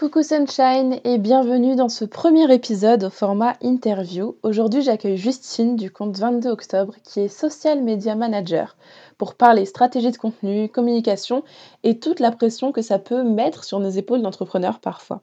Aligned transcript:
Coucou 0.00 0.22
Sunshine 0.22 0.98
et 1.04 1.18
bienvenue 1.18 1.76
dans 1.76 1.90
ce 1.90 2.06
premier 2.06 2.50
épisode 2.54 3.04
au 3.04 3.10
format 3.10 3.58
interview. 3.60 4.34
Aujourd'hui 4.42 4.80
j'accueille 4.80 5.18
Justine 5.18 5.76
du 5.76 5.90
compte 5.90 6.16
22 6.16 6.48
octobre 6.48 6.94
qui 7.04 7.20
est 7.20 7.28
social 7.28 7.82
media 7.82 8.14
manager 8.14 8.78
pour 9.18 9.34
parler 9.34 9.66
stratégie 9.66 10.10
de 10.10 10.16
contenu, 10.16 10.70
communication 10.70 11.44
et 11.82 11.98
toute 11.98 12.18
la 12.18 12.30
pression 12.30 12.72
que 12.72 12.80
ça 12.80 12.98
peut 12.98 13.22
mettre 13.22 13.62
sur 13.62 13.78
nos 13.78 13.90
épaules 13.90 14.22
d'entrepreneurs 14.22 14.80
parfois. 14.80 15.20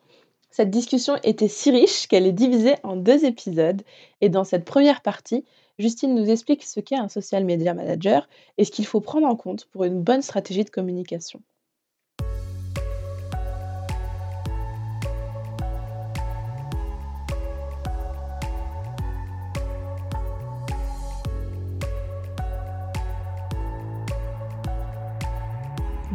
Cette 0.52 0.70
discussion 0.70 1.16
était 1.24 1.48
si 1.48 1.72
riche 1.72 2.08
qu'elle 2.08 2.28
est 2.28 2.32
divisée 2.32 2.76
en 2.84 2.98
deux 2.98 3.26
épisodes 3.26 3.82
et 4.22 4.30
dans 4.30 4.44
cette 4.44 4.64
première 4.64 5.02
partie, 5.02 5.44
Justine 5.80 6.14
nous 6.14 6.30
explique 6.30 6.64
ce 6.64 6.82
qu'est 6.82 6.98
un 6.98 7.10
social 7.10 7.46
media 7.46 7.74
manager 7.74 8.30
et 8.60 8.64
ce 8.64 8.70
qu'il 8.70 8.86
faut 8.86 9.02
prendre 9.02 9.26
en 9.26 9.36
compte 9.36 9.66
pour 9.72 9.86
une 9.86 10.04
bonne 10.04 10.22
stratégie 10.22 10.66
de 10.66 10.70
communication. 10.70 11.42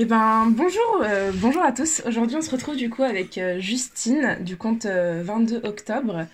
Eh 0.00 0.04
ben 0.04 0.46
bonjour, 0.50 1.02
euh, 1.02 1.32
bonjour 1.34 1.60
à 1.60 1.72
tous. 1.72 2.02
Aujourd'hui 2.06 2.36
on 2.36 2.40
se 2.40 2.52
retrouve 2.52 2.76
du 2.76 2.88
coup 2.88 3.02
avec 3.02 3.36
euh, 3.36 3.58
Justine 3.58 4.36
du 4.42 4.56
compte 4.56 4.86
22 4.86 5.56
euh, 5.56 5.60
octobre. 5.68 6.26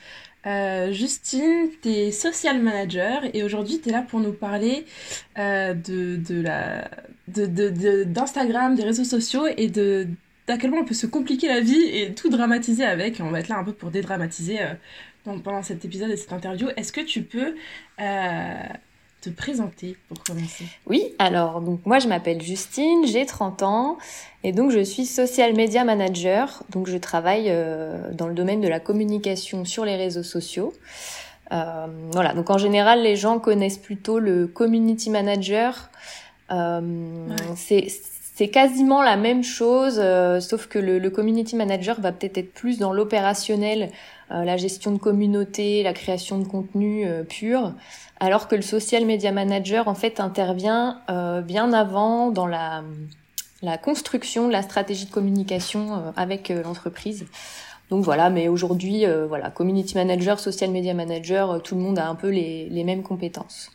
Justine, 0.93 1.71
tu 1.81 1.89
es 1.89 2.11
social 2.11 2.61
manager 2.61 3.23
et 3.33 3.43
aujourd'hui 3.43 3.81
tu 3.81 3.89
es 3.89 3.93
là 3.93 4.03
pour 4.03 4.21
nous 4.21 4.35
parler 4.35 4.85
de, 5.39 6.17
d'Instagram, 8.05 8.75
de, 8.75 8.83
des 8.83 8.87
réseaux 8.87 9.05
sociaux 9.05 9.47
et 9.57 9.69
de 9.69 10.09
d'à 10.47 10.59
quel 10.59 10.69
point 10.71 10.81
on 10.81 10.85
peut 10.85 10.93
se 10.93 11.07
compliquer 11.07 11.49
la 11.49 11.61
vie 11.61 11.87
et 11.87 12.13
tout 12.13 12.29
dramatiser 12.29 12.85
avec. 12.85 13.19
On 13.21 13.31
va 13.31 13.41
être 13.41 13.49
là 13.49 13.57
un 13.57 13.65
peu 13.65 13.73
pour 13.73 13.91
dédramatiser 13.91 14.59
pendant 15.25 15.63
cet 15.63 15.87
épisode 15.87 16.11
et 16.11 16.19
cette 16.19 16.35
interview. 16.35 16.69
Est-ce 16.77 16.93
que 16.93 17.01
tu 17.01 17.23
peux 17.23 17.55
te 19.25 19.31
présenter 19.31 19.97
pour 20.09 20.23
commencer 20.23 20.65
Oui, 20.87 21.15
alors 21.19 21.61
donc 21.61 21.81
moi 21.87 21.99
je 21.99 22.09
m'appelle 22.09 22.43
Justine, 22.43 23.07
j'ai 23.07 23.25
30 23.25 23.63
ans 23.63 23.99
et 24.43 24.53
donc 24.53 24.71
je 24.71 24.81
suis 24.81 25.07
social 25.07 25.55
media 25.55 25.85
manager. 25.85 26.63
Donc 26.71 26.87
je 26.89 26.99
travaille 26.99 27.47
euh, 27.49 28.13
dans 28.13 28.29
le 28.29 28.35
domaine 28.35 28.61
de 28.61 28.69
la 28.69 28.81
communication 28.81 29.65
sur 29.65 29.85
les 29.85 29.97
réseaux 29.97 30.23
sociaux. 30.23 30.73
Euh, 31.53 31.87
voilà, 32.13 32.35
donc 32.35 32.51
en 32.51 32.59
général 32.59 33.03
les 33.03 33.17
gens 33.17 33.39
connaissent 33.39 33.79
plutôt 33.79 34.19
le 34.19 34.47
community 34.47 35.11
manager. 35.11 35.91
Euh, 36.51 36.81
C'est 37.57 37.89
c'est 38.37 38.49
quasiment 38.49 39.01
la 39.01 39.17
même 39.17 39.45
chose, 39.45 40.03
sauf 40.41 40.67
que 40.67 40.81
le, 40.81 40.99
le, 40.99 41.09
community 41.09 41.55
manager 41.55 42.01
va 42.01 42.11
peut-être 42.11 42.37
être 42.37 42.53
plus 42.53 42.79
dans 42.81 42.93
l'opérationnel, 42.93 43.93
la 44.31 44.57
gestion 44.57 44.93
de 44.93 44.99
communauté, 44.99 45.83
la 45.83 45.93
création 45.93 46.39
de 46.39 46.47
contenu 46.47 47.07
pur 47.29 47.75
alors 48.21 48.49
que 48.49 48.57
le 48.57 48.63
social 48.63 49.05
media 49.05 49.33
manager 49.33 49.89
en 49.89 49.95
fait 49.95 50.21
intervient 50.21 51.01
euh, 51.11 51.41
bien 51.43 51.73
avant 51.73 52.31
dans 52.31 52.47
la, 52.47 52.83
la 53.63 53.79
construction 53.79 54.47
de 54.47 54.53
la 54.53 54.63
stratégie 54.63 55.07
de 55.07 55.11
communication 55.11 55.95
euh, 55.95 56.11
avec 56.17 56.51
euh, 56.51 56.63
l'entreprise. 56.63 57.27
Donc 57.91 58.03
voilà, 58.03 58.31
mais 58.31 58.49
aujourd'hui, 58.49 59.05
voilà, 59.29 59.51
community 59.51 59.95
manager, 59.95 60.41
social 60.41 60.71
media 60.71 60.95
manager, 60.95 61.61
tout 61.63 61.75
le 61.75 61.83
monde 61.83 61.99
a 61.99 62.09
un 62.09 62.15
peu 62.15 62.31
les, 62.31 62.67
les 62.71 62.83
mêmes 62.83 63.03
compétences. 63.03 63.71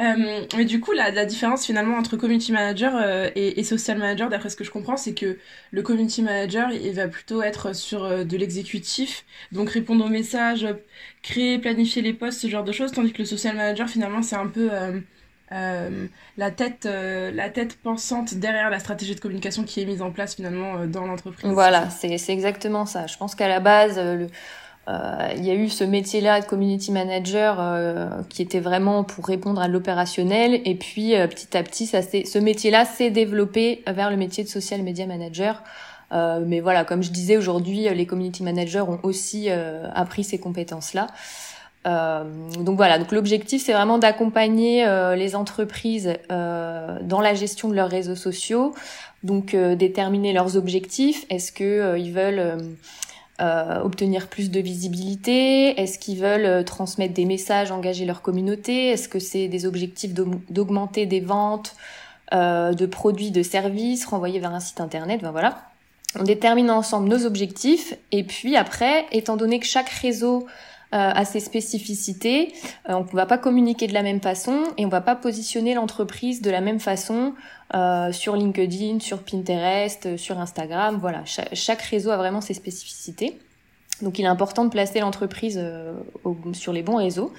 Euh, 0.00 0.44
mais 0.56 0.64
du 0.64 0.80
coup, 0.80 0.92
la, 0.92 1.24
différence 1.24 1.66
finalement 1.66 1.96
entre 1.96 2.16
community 2.16 2.52
manager 2.52 2.92
euh, 2.96 3.30
et, 3.34 3.64
social 3.64 3.98
manager, 3.98 4.28
d'après 4.28 4.48
ce 4.48 4.56
que 4.56 4.64
je 4.64 4.70
comprends, 4.70 4.96
c'est 4.96 5.14
que 5.14 5.38
le 5.72 5.82
community 5.82 6.22
manager, 6.22 6.70
il 6.70 6.92
va 6.92 7.08
plutôt 7.08 7.42
être 7.42 7.74
sur 7.74 8.04
euh, 8.04 8.24
de 8.24 8.36
l'exécutif, 8.36 9.24
donc 9.50 9.70
répondre 9.70 10.04
aux 10.04 10.08
messages, 10.08 10.66
créer, 11.22 11.58
planifier 11.58 12.02
les 12.02 12.12
posts, 12.12 12.40
ce 12.40 12.46
genre 12.48 12.64
de 12.64 12.72
choses, 12.72 12.92
tandis 12.92 13.12
que 13.12 13.18
le 13.18 13.24
social 13.24 13.56
manager, 13.56 13.88
finalement, 13.88 14.22
c'est 14.22 14.36
un 14.36 14.46
peu 14.46 14.70
la 15.50 16.50
tête, 16.50 16.84
la 16.84 17.48
tête 17.48 17.76
pensante 17.78 18.34
derrière 18.34 18.70
la 18.70 18.78
stratégie 18.78 19.14
de 19.14 19.20
communication 19.20 19.64
qui 19.64 19.80
est 19.80 19.86
mise 19.86 20.02
en 20.02 20.12
place 20.12 20.36
finalement 20.36 20.86
dans 20.86 21.06
l'entreprise. 21.06 21.50
Voilà, 21.50 21.90
c'est 21.90 22.28
exactement 22.28 22.86
ça. 22.86 23.06
Je 23.06 23.16
pense 23.16 23.34
qu'à 23.34 23.48
la 23.48 23.58
base, 23.58 23.98
il 25.36 25.44
y 25.44 25.50
a 25.50 25.54
eu 25.54 25.68
ce 25.68 25.84
métier-là 25.84 26.40
de 26.40 26.46
community 26.46 26.92
manager 26.92 27.58
euh, 27.60 28.08
qui 28.28 28.40
était 28.40 28.60
vraiment 28.60 29.04
pour 29.04 29.26
répondre 29.26 29.60
à 29.60 29.68
l'opérationnel. 29.68 30.60
Et 30.64 30.74
puis 30.74 31.14
euh, 31.14 31.26
petit 31.26 31.56
à 31.56 31.62
petit 31.62 31.86
ça 31.86 32.00
ce 32.02 32.38
métier-là 32.38 32.84
s'est 32.84 33.10
développé 33.10 33.82
vers 33.86 34.10
le 34.10 34.16
métier 34.16 34.44
de 34.44 34.48
social 34.48 34.82
media 34.82 35.06
manager. 35.06 35.62
Mais 36.10 36.60
voilà 36.60 36.84
comme 36.84 37.02
je 37.02 37.10
disais 37.10 37.36
aujourd'hui 37.36 37.86
les 37.94 38.06
community 38.06 38.42
managers 38.42 38.80
ont 38.80 38.98
aussi 39.02 39.50
appris 39.50 40.24
ces 40.24 40.38
compétences-là. 40.38 41.08
Donc 41.84 42.76
voilà 42.76 42.98
donc 42.98 43.12
l'objectif 43.12 43.62
c'est 43.62 43.74
vraiment 43.74 43.98
d'accompagner 43.98 44.86
les 45.16 45.36
entreprises 45.36 46.14
dans 46.30 47.20
la 47.20 47.34
gestion 47.34 47.68
de 47.68 47.74
leurs 47.74 47.90
réseaux 47.90 48.16
sociaux. 48.16 48.74
Donc 49.22 49.54
déterminer 49.54 50.32
leurs 50.32 50.56
objectifs. 50.56 51.26
Est-ce 51.28 51.52
que 51.52 51.98
ils 51.98 52.12
veulent 52.14 52.58
euh, 53.40 53.80
obtenir 53.82 54.28
plus 54.28 54.50
de 54.50 54.60
visibilité? 54.60 55.80
Est-ce 55.80 55.98
qu'ils 55.98 56.18
veulent 56.18 56.44
euh, 56.44 56.62
transmettre 56.64 57.14
des 57.14 57.24
messages, 57.24 57.70
engager 57.70 58.04
leur 58.04 58.20
communauté? 58.20 58.88
Est-ce 58.88 59.08
que 59.08 59.18
c'est 59.20 59.46
des 59.48 59.64
objectifs 59.64 60.12
d'augmenter 60.12 61.06
des 61.06 61.20
ventes 61.20 61.76
euh, 62.34 62.72
de 62.72 62.86
produits, 62.86 63.30
de 63.30 63.42
services, 63.42 64.06
renvoyer 64.06 64.40
vers 64.40 64.52
un 64.52 64.60
site 64.60 64.80
internet? 64.80 65.20
Ben 65.22 65.30
voilà. 65.30 65.62
On 66.18 66.24
détermine 66.24 66.70
ensemble 66.70 67.08
nos 67.08 67.26
objectifs 67.26 67.94
et 68.10 68.24
puis 68.24 68.56
après, 68.56 69.06
étant 69.12 69.36
donné 69.36 69.60
que 69.60 69.66
chaque 69.66 69.90
réseau 69.90 70.46
a 70.90 71.24
ses 71.24 71.40
spécificités, 71.40 72.54
on 72.86 73.00
ne 73.00 73.08
va 73.12 73.26
pas 73.26 73.36
communiquer 73.36 73.86
de 73.86 73.92
la 73.92 74.02
même 74.02 74.20
façon 74.20 74.64
et 74.78 74.86
on 74.86 74.88
va 74.88 75.02
pas 75.02 75.16
positionner 75.16 75.74
l'entreprise 75.74 76.40
de 76.40 76.50
la 76.50 76.60
même 76.60 76.80
façon 76.80 77.34
euh, 77.74 78.12
sur 78.12 78.34
LinkedIn, 78.34 78.98
sur 79.00 79.22
Pinterest, 79.22 80.06
euh, 80.06 80.16
sur 80.16 80.38
Instagram. 80.38 80.96
Voilà, 80.98 81.22
chaque, 81.26 81.82
réseau 81.82 82.10
a 82.10 82.16
vraiment 82.16 82.40
ses 82.40 82.54
spécificités. 82.54 83.38
Donc 84.00 84.18
il 84.18 84.24
est 84.24 84.28
important 84.28 84.64
de 84.64 84.70
placer 84.70 85.00
l'entreprise 85.00 85.60
euh, 85.60 85.92
sur 86.54 86.72
les 86.72 86.82
bons 86.82 86.96
réseaux. 86.96 87.32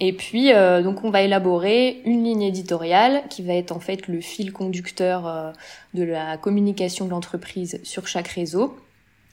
Et 0.00 0.14
puis 0.14 0.50
donc 0.82 1.04
on 1.04 1.10
va 1.10 1.20
élaborer 1.20 2.00
une 2.06 2.24
ligne 2.24 2.40
éditoriale 2.40 3.22
qui 3.28 3.42
va 3.42 3.52
être 3.52 3.70
en 3.70 3.80
fait 3.80 4.08
le 4.08 4.22
fil 4.22 4.50
conducteur 4.50 5.52
de 5.92 6.02
la 6.02 6.38
communication 6.38 7.04
de 7.04 7.10
l'entreprise 7.10 7.78
sur 7.82 8.06
chaque 8.06 8.28
réseau. 8.28 8.74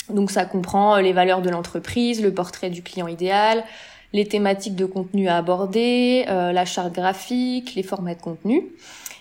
Donc 0.10 0.32
ça 0.32 0.46
comprend 0.46 0.98
les 0.98 1.14
valeurs 1.14 1.42
de 1.42 1.50
l'entreprise, 1.50 2.22
le 2.22 2.34
portrait 2.34 2.70
du 2.70 2.82
client 2.82 3.08
idéal, 3.08 3.64
les 4.14 4.26
thématiques 4.26 4.76
de 4.76 4.86
contenu 4.86 5.28
à 5.28 5.38
aborder, 5.38 6.24
la 6.28 6.64
charte 6.64 6.94
graphique, 6.94 7.76
les 7.76 7.84
formats 7.84 8.16
de 8.16 8.22
contenu. 8.22 8.64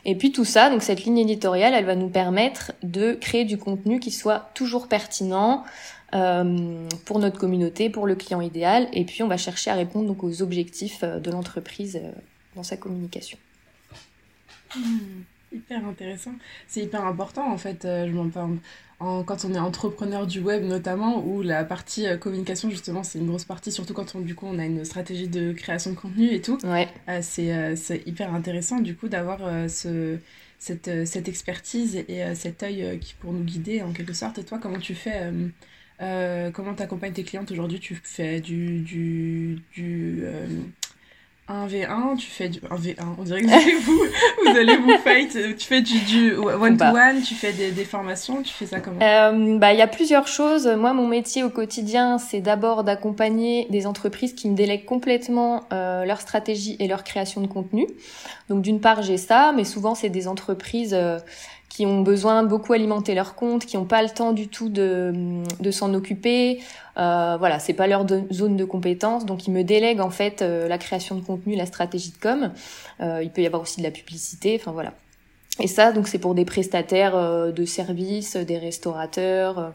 Et 0.08 0.14
puis 0.14 0.30
tout 0.30 0.44
ça, 0.44 0.70
donc 0.70 0.84
cette 0.84 1.04
ligne 1.04 1.18
éditoriale, 1.18 1.74
elle 1.74 1.84
va 1.84 1.96
nous 1.96 2.08
permettre 2.08 2.72
de 2.84 3.14
créer 3.14 3.44
du 3.44 3.58
contenu 3.58 3.98
qui 3.98 4.12
soit 4.12 4.48
toujours 4.54 4.86
pertinent 4.86 5.64
euh, 6.14 6.86
pour 7.04 7.18
notre 7.18 7.38
communauté, 7.38 7.90
pour 7.90 8.06
le 8.06 8.14
client 8.14 8.40
idéal. 8.40 8.88
Et 8.92 9.04
puis 9.04 9.24
on 9.24 9.28
va 9.28 9.36
chercher 9.36 9.72
à 9.72 9.74
répondre 9.74 10.06
donc 10.06 10.22
aux 10.22 10.42
objectifs 10.42 11.00
euh, 11.02 11.18
de 11.18 11.32
l'entreprise 11.32 11.96
euh, 11.96 12.12
dans 12.54 12.62
sa 12.62 12.76
communication. 12.76 13.36
Hmm. 14.76 15.22
Hyper 15.56 15.86
intéressant. 15.86 16.32
C'est 16.68 16.82
hyper 16.82 17.04
important 17.04 17.50
en 17.50 17.58
fait. 17.58 17.80
je 17.82 18.12
m'en 18.12 18.28
parle 18.28 18.58
en, 18.98 19.22
quand 19.24 19.44
on 19.44 19.54
est 19.54 19.58
entrepreneur 19.58 20.26
du 20.26 20.40
web 20.40 20.64
notamment, 20.64 21.24
où 21.24 21.42
la 21.42 21.64
partie 21.64 22.06
euh, 22.06 22.16
communication 22.16 22.70
justement 22.70 23.02
c'est 23.02 23.18
une 23.18 23.26
grosse 23.26 23.44
partie, 23.44 23.70
surtout 23.70 23.94
quand 23.94 24.14
on, 24.14 24.20
du 24.20 24.34
coup 24.34 24.46
on 24.46 24.58
a 24.58 24.64
une 24.64 24.84
stratégie 24.84 25.28
de 25.28 25.52
création 25.52 25.90
de 25.90 25.96
contenu 25.96 26.32
et 26.32 26.40
tout. 26.40 26.58
Ouais. 26.64 26.88
Euh, 27.08 27.20
c'est, 27.22 27.52
euh, 27.52 27.74
hyper 28.06 28.34
intéressant 28.34 28.80
du 28.80 28.96
coup 28.96 29.08
d'avoir 29.08 29.40
ce, 29.68 30.16
cette, 30.58 31.06
cette 31.06 31.28
expertise 31.28 31.96
et 31.96 32.34
cet 32.34 32.62
œil 32.62 32.98
qui 33.00 33.14
pour 33.14 33.32
nous 33.32 33.44
guider 33.44 33.82
en 33.82 33.92
quelque 33.92 34.12
sorte. 34.12 34.38
Et 34.38 34.44
toi, 34.44 34.58
comment 34.58 34.78
tu 34.78 34.94
fais 34.94 35.30
Comment 35.98 36.74
tu 36.74 36.82
accompagnes 36.82 37.12
tes 37.12 37.24
clientes 37.24 37.50
aujourd'hui? 37.50 37.80
Tu 37.80 37.98
fais 38.02 38.40
du, 38.40 38.80
du, 38.80 39.58
du 39.74 40.24
un 41.48 41.68
V1, 41.68 42.16
tu 42.16 42.26
fais 42.28 42.48
du 42.48 42.58
1v1, 42.58 42.94
on 43.18 43.22
dirait 43.22 43.42
que 43.42 43.80
vous 43.84 43.92
vous, 44.44 44.56
allez 44.56 44.76
vous 44.76 44.98
fight, 44.98 45.56
tu 45.56 45.66
fais 45.66 45.80
du, 45.80 46.00
du 46.00 46.34
one-to-one, 46.34 47.22
tu 47.22 47.34
fais 47.34 47.52
des, 47.52 47.70
des, 47.70 47.84
formations, 47.84 48.42
tu 48.42 48.52
fais 48.52 48.66
ça 48.66 48.80
comment? 48.80 49.00
Euh, 49.00 49.56
Bah, 49.58 49.72
il 49.72 49.78
y 49.78 49.82
a 49.82 49.86
plusieurs 49.86 50.26
choses. 50.26 50.66
Moi, 50.66 50.92
mon 50.92 51.06
métier 51.06 51.44
au 51.44 51.50
quotidien, 51.50 52.18
c'est 52.18 52.40
d'abord 52.40 52.82
d'accompagner 52.82 53.68
des 53.70 53.86
entreprises 53.86 54.34
qui 54.34 54.50
me 54.50 54.56
délèguent 54.56 54.84
complètement 54.84 55.64
euh, 55.72 56.04
leur 56.04 56.20
stratégie 56.20 56.76
et 56.80 56.88
leur 56.88 57.04
création 57.04 57.40
de 57.40 57.46
contenu. 57.46 57.86
Donc, 58.48 58.62
d'une 58.62 58.80
part, 58.80 59.02
j'ai 59.02 59.16
ça, 59.16 59.52
mais 59.54 59.64
souvent, 59.64 59.94
c'est 59.94 60.08
des 60.08 60.26
entreprises 60.26 60.94
euh, 60.94 61.18
qui 61.76 61.84
ont 61.84 62.00
besoin 62.00 62.42
beaucoup 62.42 62.72
alimenter 62.72 63.14
leur 63.14 63.34
compte, 63.34 63.66
qui 63.66 63.76
n'ont 63.76 63.84
pas 63.84 64.02
le 64.02 64.08
temps 64.08 64.32
du 64.32 64.48
tout 64.48 64.70
de, 64.70 65.12
de 65.60 65.70
s'en 65.70 65.92
occuper. 65.92 66.62
Euh, 66.96 67.36
voilà, 67.38 67.58
c'est 67.58 67.74
pas 67.74 67.86
leur 67.86 68.06
zone 68.32 68.56
de 68.56 68.64
compétence, 68.64 69.26
donc 69.26 69.46
ils 69.46 69.50
me 69.50 69.62
délèguent 69.62 70.00
en 70.00 70.08
fait 70.08 70.40
euh, 70.40 70.68
la 70.68 70.78
création 70.78 71.16
de 71.16 71.20
contenu, 71.20 71.54
la 71.54 71.66
stratégie 71.66 72.12
de 72.12 72.16
com. 72.16 72.50
Euh, 73.02 73.20
il 73.22 73.30
peut 73.30 73.42
y 73.42 73.46
avoir 73.46 73.60
aussi 73.60 73.80
de 73.80 73.82
la 73.82 73.90
publicité, 73.90 74.56
enfin 74.58 74.72
voilà. 74.72 74.94
Et 75.60 75.66
ça, 75.66 75.92
donc 75.92 76.08
c'est 76.08 76.18
pour 76.18 76.34
des 76.34 76.46
prestataires 76.46 77.14
euh, 77.14 77.52
de 77.52 77.66
services, 77.66 78.36
des 78.36 78.56
restaurateurs, 78.56 79.74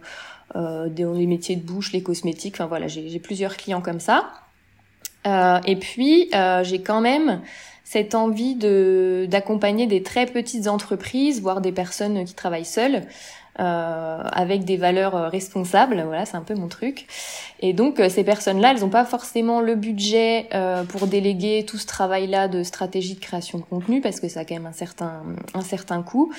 euh, 0.55 0.89
dans 0.89 1.13
les 1.13 1.27
métiers 1.27 1.55
de 1.55 1.63
bouche, 1.63 1.91
les 1.91 2.01
cosmétiques. 2.01 2.55
Enfin 2.55 2.65
voilà, 2.65 2.87
j'ai 2.87 3.19
plusieurs 3.19 3.57
clients 3.57 3.81
comme 3.81 3.99
ça. 3.99 4.31
et 5.67 5.75
puis 5.75 6.31
j'ai 6.63 6.81
quand 6.81 7.01
même 7.01 7.41
cette 7.91 8.15
envie 8.15 8.55
de 8.55 9.27
d'accompagner 9.29 9.85
des 9.85 10.01
très 10.01 10.25
petites 10.25 10.69
entreprises, 10.69 11.41
voire 11.41 11.59
des 11.59 11.73
personnes 11.73 12.23
qui 12.23 12.33
travaillent 12.33 12.63
seules. 12.63 13.03
Euh, 13.59 14.23
avec 14.31 14.63
des 14.63 14.77
valeurs 14.77 15.13
euh, 15.13 15.27
responsables, 15.27 16.01
voilà, 16.05 16.25
c'est 16.25 16.37
un 16.37 16.41
peu 16.41 16.55
mon 16.55 16.69
truc. 16.69 17.05
Et 17.59 17.73
donc 17.73 17.99
euh, 17.99 18.07
ces 18.07 18.23
personnes-là, 18.23 18.71
elles 18.71 18.79
n'ont 18.79 18.89
pas 18.89 19.03
forcément 19.03 19.59
le 19.59 19.75
budget 19.75 20.47
euh, 20.53 20.85
pour 20.85 21.05
déléguer 21.05 21.65
tout 21.67 21.77
ce 21.77 21.85
travail-là 21.85 22.47
de 22.47 22.63
stratégie 22.63 23.15
de 23.15 23.19
création 23.19 23.57
de 23.57 23.65
contenu 23.65 23.99
parce 23.99 24.21
que 24.21 24.29
ça 24.29 24.39
a 24.39 24.45
quand 24.45 24.55
même 24.55 24.67
un 24.67 24.71
certain 24.71 25.23
un 25.53 25.61
certain 25.61 26.01
coût. 26.01 26.31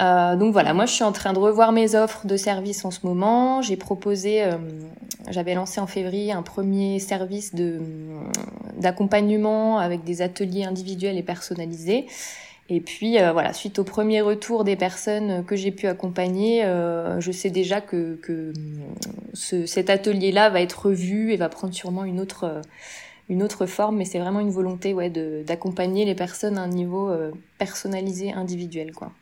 Euh, 0.00 0.36
donc 0.36 0.52
voilà, 0.52 0.74
moi 0.74 0.86
je 0.86 0.92
suis 0.92 1.04
en 1.04 1.12
train 1.12 1.32
de 1.32 1.38
revoir 1.38 1.72
mes 1.72 1.94
offres 1.94 2.26
de 2.26 2.36
services 2.36 2.84
en 2.84 2.90
ce 2.90 3.06
moment. 3.06 3.62
J'ai 3.62 3.76
proposé, 3.76 4.42
euh, 4.42 4.56
j'avais 5.30 5.54
lancé 5.54 5.80
en 5.80 5.86
février 5.86 6.32
un 6.32 6.42
premier 6.42 6.98
service 6.98 7.54
de 7.54 7.80
d'accompagnement 8.78 9.78
avec 9.78 10.04
des 10.04 10.22
ateliers 10.22 10.64
individuels 10.64 11.16
et 11.16 11.22
personnalisés. 11.22 12.06
Et 12.70 12.80
puis 12.80 13.20
euh, 13.20 13.32
voilà, 13.32 13.52
suite 13.52 13.78
au 13.78 13.84
premier 13.84 14.20
retour 14.20 14.64
des 14.64 14.74
personnes 14.74 15.44
que 15.44 15.54
j'ai 15.54 15.70
pu 15.70 15.86
accompagner, 15.86 16.62
je 17.18 17.30
sais 17.30 17.50
déjà 17.50 17.80
que, 17.80 18.16
que 18.16 18.52
ce, 19.32 19.66
cet 19.66 19.90
atelier-là 19.90 20.50
va 20.50 20.60
être 20.60 20.86
revu 20.86 21.32
et 21.32 21.36
va 21.36 21.48
prendre 21.48 21.74
sûrement 21.74 22.04
une 22.04 22.20
autre 22.20 22.62
une 23.30 23.42
autre 23.42 23.64
forme, 23.64 23.96
mais 23.96 24.04
c'est 24.04 24.18
vraiment 24.18 24.40
une 24.40 24.50
volonté 24.50 24.92
ouais, 24.92 25.08
d'accompagner 25.46 26.04
les 26.04 26.14
personnes 26.14 26.58
à 26.58 26.62
un 26.62 26.68
niveau 26.68 27.10
personnalisé, 27.58 28.32
individuel. 28.32 28.92
quoi. 28.92 29.12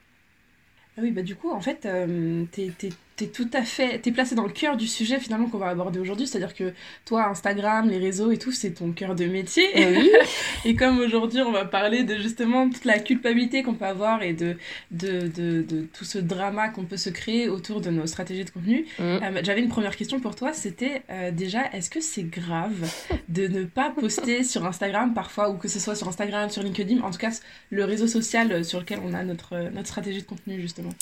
Ah 0.97 1.01
oui, 1.03 1.11
bah 1.11 1.23
du 1.23 1.37
coup, 1.37 1.51
en 1.51 1.61
fait, 1.61 1.87
euh, 1.87 2.45
t'es, 2.53 2.71
t'es 3.17 3.27
tout 3.27 3.49
à 3.53 3.63
fait, 3.63 3.99
t'es 3.99 4.11
placé 4.11 4.35
dans 4.35 4.47
le 4.47 4.53
cœur 4.53 4.77
du 4.77 4.87
sujet 4.87 5.19
finalement 5.19 5.49
qu'on 5.49 5.59
va 5.59 5.69
aborder 5.69 5.99
aujourd'hui, 5.99 6.27
c'est-à-dire 6.27 6.55
que 6.55 6.73
toi, 7.05 7.29
Instagram, 7.29 7.89
les 7.89 7.99
réseaux 7.99 8.31
et 8.31 8.39
tout, 8.39 8.53
c'est 8.53 8.71
ton 8.71 8.93
cœur 8.93 9.15
de 9.15 9.27
métier. 9.27 9.65
Oui. 9.75 10.11
et 10.65 10.75
comme 10.75 10.99
aujourd'hui, 10.99 11.41
on 11.43 11.53
va 11.53 11.65
parler 11.65 12.05
de 12.05 12.17
justement 12.17 12.69
toute 12.71 12.85
la 12.85 12.99
culpabilité 12.99 13.63
qu'on 13.63 13.75
peut 13.75 13.85
avoir 13.85 14.23
et 14.23 14.33
de, 14.33 14.57
de, 14.91 15.29
de, 15.29 15.63
de, 15.63 15.83
tout 15.93 16.05
ce 16.05 16.19
drama 16.19 16.69
qu'on 16.69 16.85
peut 16.85 16.97
se 16.97 17.11
créer 17.11 17.49
autour 17.49 17.81
de 17.81 17.91
nos 17.91 18.07
stratégies 18.07 18.45
de 18.45 18.51
contenu, 18.51 18.87
mm. 18.99 19.03
euh, 19.03 19.41
j'avais 19.43 19.61
une 19.61 19.69
première 19.69 19.97
question 19.97 20.21
pour 20.21 20.35
toi, 20.35 20.53
c'était 20.53 21.03
euh, 21.11 21.31
déjà, 21.31 21.71
est-ce 21.73 21.91
que 21.91 22.01
c'est 22.01 22.25
grave 22.25 22.91
de 23.29 23.47
ne 23.47 23.65
pas 23.65 23.91
poster 23.91 24.43
sur 24.53 24.65
Instagram 24.65 25.13
parfois, 25.15 25.51
ou 25.51 25.57
que 25.57 25.69
ce 25.69 25.79
soit 25.79 25.95
sur 25.95 26.09
Instagram, 26.09 26.49
sur 26.51 26.63
LinkedIn, 26.63 27.03
en 27.03 27.11
tout 27.11 27.19
cas 27.19 27.31
le 27.71 27.85
réseau 27.85 28.07
social 28.07 28.65
sur 28.65 28.81
lequel 28.81 29.01
on 29.05 29.15
a 29.15 29.23
notre, 29.23 29.71
notre 29.71 29.89
stratégie 29.89 30.23
de 30.23 30.27
contenu 30.27 30.61
justement? 30.61 30.93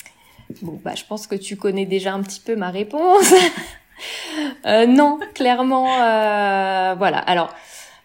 Bon, 0.61 0.79
bah, 0.83 0.93
je 0.95 1.03
pense 1.05 1.27
que 1.27 1.35
tu 1.35 1.55
connais 1.55 1.85
déjà 1.85 2.13
un 2.13 2.21
petit 2.21 2.39
peu 2.39 2.55
ma 2.55 2.69
réponse. 2.69 3.33
euh, 4.65 4.85
non, 4.85 5.19
clairement, 5.33 6.01
euh, 6.01 6.95
voilà. 6.97 7.17
Alors, 7.19 7.53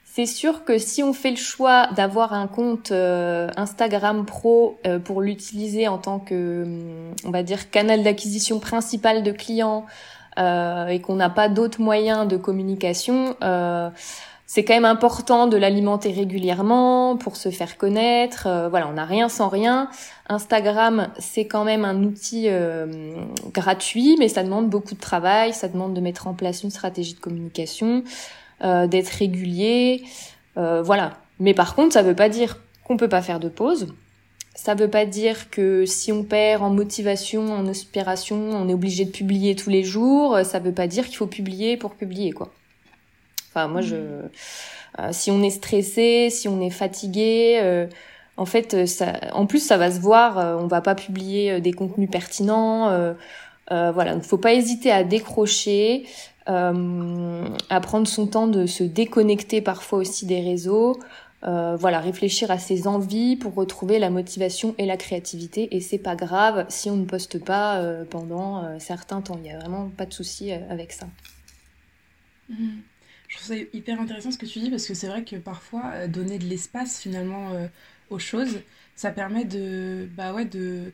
c'est 0.05 0.27
sûr 0.27 0.65
que 0.65 0.79
si 0.79 1.03
on 1.03 1.13
fait 1.13 1.31
le 1.31 1.37
choix 1.37 1.89
d'avoir 1.95 2.33
un 2.33 2.47
compte 2.47 2.91
euh, 2.91 3.51
Instagram 3.57 4.25
pro 4.25 4.79
euh, 4.87 4.99
pour 4.99 5.21
l'utiliser 5.21 5.89
en 5.89 5.99
tant 5.99 6.19
que, 6.19 6.67
on 7.25 7.31
va 7.31 7.43
dire, 7.43 7.71
canal 7.71 8.03
d'acquisition 8.03 8.59
principal 8.61 9.23
de 9.23 9.33
clients 9.33 9.87
et 10.39 11.01
qu'on 11.01 11.15
n'a 11.15 11.31
pas 11.31 11.49
d'autres 11.49 11.81
moyens 11.81 12.29
de 12.29 12.37
communication, 12.37 13.35
c'est 14.47 14.65
quand 14.65 14.75
même 14.75 14.85
important 14.85 15.49
de 15.49 15.57
l'alimenter 15.57 16.13
régulièrement 16.13 17.17
pour 17.17 17.37
se 17.37 17.51
faire 17.51 17.77
connaître. 17.77 18.47
Euh, 18.47 18.69
voilà, 18.69 18.89
on 18.89 18.93
n'a 18.93 19.05
rien 19.05 19.29
sans 19.29 19.49
rien. 19.49 19.91
Instagram, 20.29 21.09
c'est 21.19 21.47
quand 21.47 21.65
même 21.65 21.85
un 21.85 22.05
outil 22.05 22.45
euh, 22.47 23.17
gratuit, 23.53 24.15
mais 24.21 24.29
ça 24.29 24.45
demande 24.45 24.71
beaucoup 24.71 24.95
de 24.95 25.01
travail. 25.01 25.53
Ça 25.53 25.67
demande 25.67 25.95
de 25.95 26.01
mettre 26.01 26.29
en 26.29 26.35
place 26.35 26.63
une 26.63 26.71
stratégie 26.71 27.15
de 27.15 27.21
communication, 27.21 28.05
euh, 28.63 28.87
d'être 28.87 29.09
régulier. 29.09 30.05
voilà. 30.55 31.15
Mais 31.39 31.53
par 31.53 31.75
contre, 31.75 31.93
ça 31.93 32.03
veut 32.03 32.15
pas 32.15 32.29
dire 32.29 32.59
qu'on 32.85 32.97
peut 32.97 33.09
pas 33.09 33.23
faire 33.23 33.41
de 33.41 33.49
pause. 33.49 33.95
Ça 34.55 34.75
veut 34.75 34.89
pas 34.89 35.05
dire 35.05 35.51
que 35.51 35.85
si 35.85 36.13
on 36.13 36.23
perd 36.23 36.63
en 36.63 36.71
motivation, 36.71 37.53
en 37.53 37.67
inspiration, 37.67 38.37
on 38.37 38.69
est 38.69 38.75
obligé 38.75 39.05
de 39.05 39.11
publier 39.11 39.57
tous 39.57 39.71
les 39.71 39.83
jours. 39.83 40.39
Ça 40.45 40.61
veut 40.61 40.73
pas 40.73 40.87
dire 40.87 41.07
qu'il 41.07 41.17
faut 41.17 41.27
publier 41.27 41.77
pour 41.77 41.95
publier, 41.95 42.33
quoi. 42.33 42.53
Enfin, 43.57 43.69
moi, 43.69 43.81
je, 43.81 43.97
euh, 43.97 45.09
si 45.13 45.31
on 45.31 45.43
est 45.43 45.49
stressé, 45.49 46.29
si 46.31 46.47
on 46.47 46.61
est 46.61 46.69
fatigué, 46.69 47.59
euh, 47.63 47.87
en 48.37 48.45
fait, 48.45 48.87
ça, 48.87 49.15
en 49.33 49.47
plus, 49.47 49.61
ça 49.61 49.79
va 49.79 49.91
se 49.91 49.99
voir. 49.99 50.39
Euh, 50.39 50.57
on 50.61 50.67
va 50.67 50.83
pas 50.83 50.95
publier 50.95 51.59
des 51.63 51.73
contenus 51.73 52.11
pertinents. 52.11 52.91
voilà, 53.71 54.13
il 54.13 54.19
ne 54.19 54.23
faut 54.23 54.37
pas 54.37 54.53
hésiter 54.53 54.93
à 54.93 55.05
décrocher, 55.05 56.05
à 56.47 57.81
prendre 57.81 58.07
son 58.07 58.27
temps 58.27 58.47
de 58.47 58.67
se 58.67 58.85
déconnecter 58.85 59.63
parfois 59.63 60.01
aussi 60.01 60.27
des 60.27 60.41
réseaux. 60.43 61.01
voilà, 61.43 62.01
réfléchir 62.01 62.51
à 62.51 62.59
ses 62.59 62.87
envies 62.87 63.37
pour 63.37 63.55
retrouver 63.55 63.99
la 63.99 64.11
motivation 64.11 64.75
et 64.77 64.85
la 64.85 64.99
créativité. 64.99 65.75
Et 65.75 65.81
c'est 65.81 65.99
pas 65.99 66.15
grave 66.15 66.67
si 66.69 66.91
on 66.91 66.97
ne 66.97 67.07
poste 67.07 67.43
pas 67.43 67.83
pendant 68.11 68.79
certains 68.79 69.23
temps. 69.23 69.39
Il 69.43 69.51
y 69.51 69.55
a 69.55 69.59
vraiment 69.59 69.91
pas 69.97 70.05
de 70.05 70.13
souci 70.13 70.53
avec 70.53 70.93
ça. 70.93 71.07
Mmh. 72.51 72.81
Je 73.29 73.37
trouve 73.37 73.49
ça 73.49 73.55
hyper 73.73 74.01
intéressant 74.01 74.31
ce 74.31 74.39
que 74.39 74.47
tu 74.47 74.61
dis 74.61 74.71
parce 74.71 74.87
que 74.87 74.95
c'est 74.95 75.09
vrai 75.09 75.25
que 75.25 75.37
parfois 75.37 75.91
euh, 75.95 76.09
donner 76.09 76.39
de 76.39 76.45
l'espace 76.45 77.01
finalement 77.01 77.53
euh, 77.53 77.67
aux 78.11 78.19
choses, 78.19 78.61
ça 78.95 79.11
permet 79.11 79.45
de 79.45 80.09
bah 80.17 80.33
ouais 80.33 80.45
de 80.45 80.93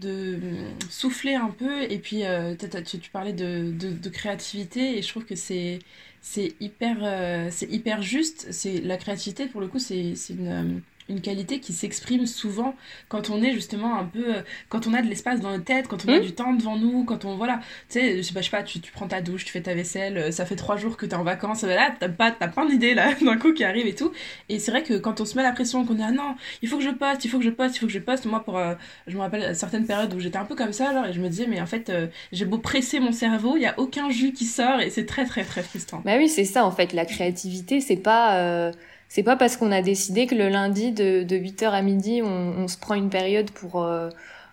de 0.00 0.36
mm, 0.36 0.90
souffler 0.90 1.34
un 1.34 1.50
peu. 1.50 1.82
Et 1.90 1.98
puis 1.98 2.24
euh, 2.24 2.54
tu, 2.84 3.10
parlais 3.10 3.32
de, 3.32 3.72
de, 3.72 3.90
de, 3.90 4.08
créativité 4.10 4.98
et 4.98 5.02
je 5.02 5.08
trouve 5.08 5.24
que 5.24 5.36
c'est 5.36 5.80
c'est 6.22 6.54
hyper 6.60 7.50
c'est 7.52 7.70
hyper 7.70 8.02
juste. 8.02 8.48
C'est 8.52 8.80
la 8.80 8.96
créativité 8.96 9.46
pour 9.46 9.60
le 9.60 9.68
coup 9.68 9.78
c'est 9.78 10.14
une 10.30 10.82
une 11.08 11.20
qualité 11.20 11.60
qui 11.60 11.72
s'exprime 11.72 12.26
souvent 12.26 12.74
quand 13.08 13.30
on 13.30 13.42
est 13.42 13.52
justement 13.52 13.98
un 13.98 14.04
peu 14.04 14.34
quand 14.68 14.86
on 14.86 14.94
a 14.94 15.02
de 15.02 15.08
l'espace 15.08 15.40
dans 15.40 15.50
notre 15.50 15.64
tête 15.64 15.88
quand 15.88 16.04
on 16.06 16.12
a 16.12 16.18
mmh. 16.18 16.22
du 16.22 16.32
temps 16.32 16.52
devant 16.52 16.76
nous 16.76 17.04
quand 17.04 17.24
on 17.24 17.36
voilà 17.36 17.60
tu 17.88 18.00
sais 18.00 18.16
je 18.18 18.22
sais 18.22 18.34
pas, 18.34 18.40
je 18.40 18.46
sais 18.46 18.50
pas 18.50 18.62
tu, 18.62 18.80
tu, 18.80 18.92
prends 18.92 19.08
ta 19.08 19.20
douche 19.20 19.44
tu 19.44 19.52
fais 19.52 19.60
ta 19.60 19.74
vaisselle 19.74 20.32
ça 20.32 20.44
fait 20.44 20.56
trois 20.56 20.76
jours 20.76 20.96
que 20.96 21.06
t'es 21.06 21.14
en 21.14 21.24
vacances 21.24 21.62
là 21.62 21.94
t'as 21.98 22.08
pas 22.08 22.30
t'as 22.30 22.48
plein 22.48 22.66
d'idées 22.66 22.94
là 22.94 23.14
d'un 23.20 23.36
coup 23.36 23.52
qui 23.52 23.64
arrivent 23.64 23.86
et 23.86 23.94
tout 23.94 24.12
et 24.48 24.58
c'est 24.58 24.70
vrai 24.70 24.82
que 24.82 24.94
quand 24.94 25.20
on 25.20 25.24
se 25.24 25.36
met 25.36 25.42
la 25.42 25.52
pression 25.52 25.84
qu'on 25.84 25.98
est 25.98 26.02
ah 26.02 26.12
non 26.12 26.34
il 26.62 26.68
faut 26.68 26.78
que 26.78 26.84
je 26.84 26.90
poste 26.90 27.24
il 27.24 27.28
faut 27.28 27.38
que 27.38 27.44
je 27.44 27.50
poste 27.50 27.76
il 27.76 27.78
faut 27.80 27.86
que 27.86 27.92
je 27.92 27.98
poste 27.98 28.26
moi 28.26 28.44
pour 28.44 28.58
euh, 28.58 28.74
je 29.06 29.16
me 29.16 29.20
rappelle 29.20 29.54
certaines 29.54 29.86
périodes 29.86 30.12
où 30.14 30.20
j'étais 30.20 30.38
un 30.38 30.44
peu 30.44 30.54
comme 30.54 30.72
ça 30.72 30.90
alors 30.90 31.06
et 31.06 31.12
je 31.12 31.20
me 31.20 31.28
disais 31.28 31.46
mais 31.46 31.60
en 31.60 31.66
fait 31.66 31.90
euh, 31.90 32.06
j'ai 32.32 32.44
beau 32.44 32.58
presser 32.58 33.00
mon 33.00 33.12
cerveau 33.12 33.56
il 33.56 33.62
y 33.62 33.66
a 33.66 33.78
aucun 33.78 34.10
jus 34.10 34.32
qui 34.32 34.44
sort 34.44 34.80
et 34.80 34.90
c'est 34.90 35.06
très 35.06 35.24
très 35.24 35.44
très 35.44 35.62
frustrant 35.62 36.02
bah 36.04 36.16
oui 36.16 36.28
c'est 36.28 36.44
ça 36.44 36.64
en 36.64 36.70
fait 36.70 36.92
la 36.92 37.04
créativité 37.04 37.80
c'est 37.80 37.96
pas 37.96 38.38
euh 38.38 38.72
c'est 39.08 39.22
pas 39.22 39.36
parce 39.36 39.56
qu'on 39.56 39.72
a 39.72 39.82
décidé 39.82 40.26
que 40.26 40.34
le 40.34 40.48
lundi 40.48 40.92
de, 40.92 41.22
de 41.22 41.36
8h 41.36 41.70
à 41.70 41.82
midi, 41.82 42.22
on, 42.22 42.54
on, 42.58 42.68
se 42.68 42.76
prend 42.76 42.94
une 42.94 43.08
période 43.08 43.50
pour, 43.50 43.82
euh, 43.82 44.08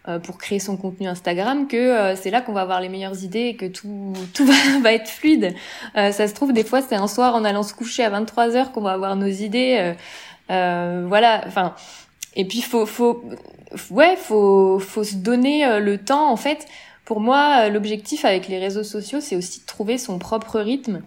euh 0.08 0.20
pour 0.20 0.38
créer 0.38 0.60
son 0.60 0.78
contenu 0.78 1.08
Instagram 1.08 1.68
que 1.68 1.78
euh, 1.78 2.16
c'est 2.16 2.30
là 2.30 2.42
qu'on 2.42 2.54
va 2.54 2.62
avoir 2.62 2.80
les 2.80 2.90
meilleures 2.90 3.24
idées 3.24 3.48
et 3.48 3.56
que 3.56 3.66
tout, 3.66 4.14
tout 4.34 4.46
va, 4.46 4.54
va 4.82 4.94
être 4.94 5.10
fluide. 5.10 5.54
Euh, 5.98 6.12
ça 6.12 6.28
se 6.28 6.34
trouve, 6.34 6.54
des 6.54 6.64
fois, 6.64 6.82
c'est 6.82 6.96
un 6.96 7.08
soir 7.08 7.36
en 7.36 7.44
allant 7.44 7.64
se 7.64 7.74
coucher 7.74 8.04
à 8.04 8.10
23h 8.10 8.72
qu'on 8.72 8.82
va 8.82 8.92
avoir 8.92 9.16
nos 9.16 9.28
idées. 9.28 9.94
voilà, 10.50 11.44
enfin 11.48 11.76
Et 12.36 12.46
puis 12.46 12.62
faut 12.62 12.86
faut 12.86 13.24
ouais 13.90 14.16
faut 14.18 14.80
faut 14.80 15.04
se 15.04 15.16
donner 15.16 15.80
le 15.80 15.98
temps 15.98 16.32
en 16.32 16.38
fait. 16.38 16.68
Pour 17.06 17.20
moi, 17.20 17.68
l'objectif 17.68 18.24
avec 18.24 18.48
les 18.48 18.60
réseaux 18.60 18.84
sociaux, 18.84 19.20
c'est 19.20 19.36
aussi 19.36 19.60
de 19.60 19.66
trouver 19.66 19.98
son 19.98 20.20
propre 20.20 20.60
rythme. 20.62 21.02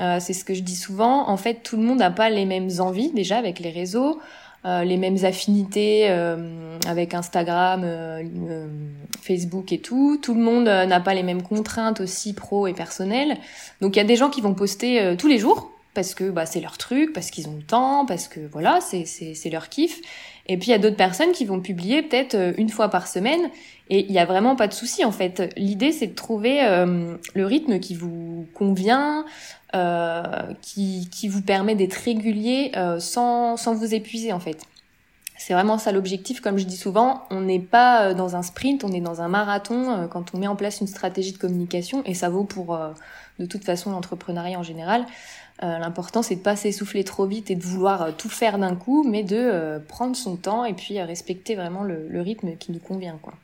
Euh, 0.00 0.18
c'est 0.20 0.32
ce 0.32 0.44
que 0.44 0.54
je 0.54 0.60
dis 0.60 0.76
souvent. 0.76 1.28
En 1.28 1.36
fait, 1.36 1.62
tout 1.62 1.76
le 1.76 1.82
monde 1.82 1.98
n'a 1.98 2.10
pas 2.10 2.30
les 2.30 2.44
mêmes 2.44 2.70
envies 2.78 3.10
déjà 3.12 3.36
avec 3.38 3.58
les 3.58 3.70
réseaux. 3.70 4.20
Euh, 4.64 4.82
les 4.82 4.96
mêmes 4.96 5.24
affinités 5.24 6.10
euh, 6.10 6.76
avec 6.88 7.14
Instagram, 7.14 7.86
Facebook 9.22 9.72
et 9.72 9.78
tout. 9.78 10.18
Tout 10.20 10.34
le 10.34 10.40
monde 10.40 10.64
n'a 10.64 11.00
pas 11.00 11.14
les 11.14 11.22
mêmes 11.22 11.42
contraintes 11.42 12.00
aussi 12.00 12.32
pro 12.32 12.66
et 12.66 12.72
personnelles. 12.72 13.38
Donc 13.80 13.96
il 13.96 13.98
y 13.98 14.02
a 14.02 14.04
des 14.04 14.16
gens 14.16 14.30
qui 14.30 14.40
vont 14.40 14.54
poster 14.54 15.14
tous 15.16 15.28
les 15.28 15.38
jours 15.38 15.70
parce 15.94 16.14
que 16.14 16.30
bah, 16.30 16.46
c'est 16.46 16.60
leur 16.60 16.78
truc, 16.78 17.12
parce 17.12 17.30
qu'ils 17.30 17.48
ont 17.48 17.56
le 17.56 17.62
temps, 17.62 18.06
parce 18.06 18.28
que 18.28 18.40
voilà, 18.52 18.80
c'est 18.80 19.50
leur 19.50 19.68
kiff. 19.68 20.00
Et 20.48 20.56
puis 20.56 20.68
il 20.68 20.70
y 20.70 20.74
a 20.74 20.78
d'autres 20.78 20.96
personnes 20.96 21.32
qui 21.32 21.44
vont 21.44 21.60
publier 21.60 22.02
peut-être 22.02 22.54
une 22.56 22.70
fois 22.70 22.88
par 22.88 23.06
semaine 23.06 23.50
et 23.90 24.06
il 24.06 24.10
n'y 24.10 24.18
a 24.18 24.24
vraiment 24.24 24.56
pas 24.56 24.66
de 24.66 24.72
souci 24.72 25.04
en 25.04 25.12
fait. 25.12 25.52
L'idée 25.56 25.92
c'est 25.92 26.06
de 26.06 26.14
trouver 26.14 26.60
le 27.34 27.46
rythme 27.46 27.78
qui 27.80 27.94
vous 27.94 28.46
convient, 28.54 29.26
euh, 29.74 30.22
qui, 30.62 31.10
qui 31.10 31.28
vous 31.28 31.42
permet 31.42 31.74
d'être 31.74 31.92
régulier 31.92 32.72
euh, 32.74 32.98
sans, 33.00 33.58
sans 33.58 33.74
vous 33.74 33.94
épuiser 33.94 34.32
en 34.32 34.40
fait. 34.40 34.62
C'est 35.38 35.54
vraiment 35.54 35.78
ça 35.78 35.92
l'objectif. 35.92 36.40
Comme 36.40 36.58
je 36.58 36.64
dis 36.64 36.76
souvent, 36.76 37.26
on 37.30 37.40
n'est 37.40 37.60
pas 37.60 38.08
euh, 38.08 38.14
dans 38.14 38.36
un 38.36 38.42
sprint, 38.42 38.84
on 38.84 38.92
est 38.92 39.00
dans 39.00 39.22
un 39.22 39.28
marathon 39.28 40.08
quand 40.10 40.34
on 40.34 40.38
met 40.38 40.46
en 40.46 40.56
place 40.56 40.80
une 40.80 40.86
stratégie 40.86 41.32
de 41.32 41.38
communication 41.38 42.02
et 42.04 42.14
ça 42.14 42.28
vaut 42.28 42.44
pour 42.44 42.78
de 43.38 43.46
toute 43.46 43.64
façon 43.64 43.90
l'entrepreneuriat 43.90 44.58
en 44.58 44.62
général. 44.62 45.06
L'important 45.60 46.22
c'est 46.22 46.36
de 46.36 46.40
pas 46.40 46.54
s'essouffler 46.54 47.02
trop 47.02 47.26
vite 47.26 47.50
et 47.50 47.56
de 47.56 47.62
vouloir 47.62 48.16
tout 48.16 48.28
faire 48.28 48.58
d'un 48.58 48.76
coup, 48.76 49.02
mais 49.02 49.24
de 49.24 49.80
prendre 49.88 50.14
son 50.14 50.36
temps 50.36 50.64
et 50.64 50.72
puis 50.72 51.00
respecter 51.00 51.56
vraiment 51.56 51.82
le, 51.82 52.06
le, 52.08 52.20
rythme 52.20 52.56
qui 52.56 52.70
nous 52.70 52.78
convient 52.78 53.18
quoi. 53.20 53.34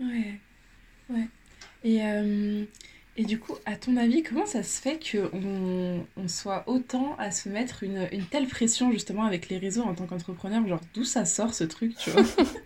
Ouais, 0.00 0.40
ouais. 1.10 1.28
Et 1.84 2.00
et 3.16 3.24
du 3.24 3.38
coup, 3.38 3.54
à 3.64 3.76
ton 3.76 3.96
avis, 3.96 4.22
comment 4.22 4.46
ça 4.46 4.62
se 4.62 4.80
fait 4.80 4.98
qu'on 4.98 6.04
on 6.16 6.28
soit 6.28 6.64
autant 6.66 7.14
à 7.18 7.30
se 7.30 7.48
mettre 7.48 7.82
une, 7.84 8.08
une, 8.10 8.24
telle 8.24 8.48
pression 8.48 8.90
justement 8.90 9.24
avec 9.24 9.48
les 9.48 9.58
réseaux 9.58 9.82
en 9.82 9.94
tant 9.94 10.06
qu'entrepreneur? 10.06 10.66
Genre, 10.66 10.80
d'où 10.94 11.04
ça 11.04 11.24
sort 11.24 11.54
ce 11.54 11.64
truc, 11.64 11.94
tu 11.96 12.10
vois? 12.10 12.22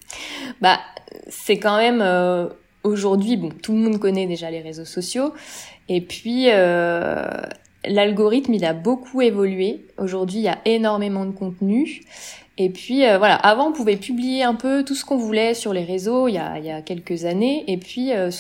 Bah, 0.61 0.81
c'est 1.29 1.59
quand 1.59 1.77
même... 1.77 2.01
Euh, 2.01 2.49
aujourd'hui, 2.83 3.37
bon, 3.37 3.51
tout 3.51 3.73
le 3.73 3.79
monde 3.79 3.99
connaît 3.99 4.27
déjà 4.27 4.51
les 4.51 4.61
réseaux 4.61 4.85
sociaux. 4.85 5.35
Et 5.89 6.01
puis, 6.01 6.47
euh, 6.49 7.43
l'algorithme, 7.85 8.55
il 8.55 8.65
a 8.65 8.73
beaucoup 8.73 9.21
évolué. 9.23 9.85
Aujourd'hui, 9.99 10.39
il 10.39 10.45
y 10.45 10.49
a 10.49 10.59
énormément 10.65 11.25
de 11.25 11.33
contenu. 11.33 12.03
Et 12.59 12.71
puis 12.71 13.07
euh, 13.07 13.19
voilà, 13.19 13.37
avant 13.37 13.69
on 13.69 13.73
pouvait 13.73 13.97
publier 13.97 14.43
un 14.43 14.55
peu 14.55 14.85
tout 14.85 14.97
ce 14.97 15.05
qu'on 15.05 15.17
voulait 15.17 15.55
sur 15.55 15.73
les 15.73 15.85
réseaux 15.85 16.27
il 16.27 16.35
y 16.35 16.39
a, 16.39 16.59
il 16.59 16.65
y 16.65 16.73
a 16.73 16.83
quelques 16.83 17.25
années 17.25 17.63
et 17.69 17.77
puis 17.77 18.13
euh, 18.13 18.31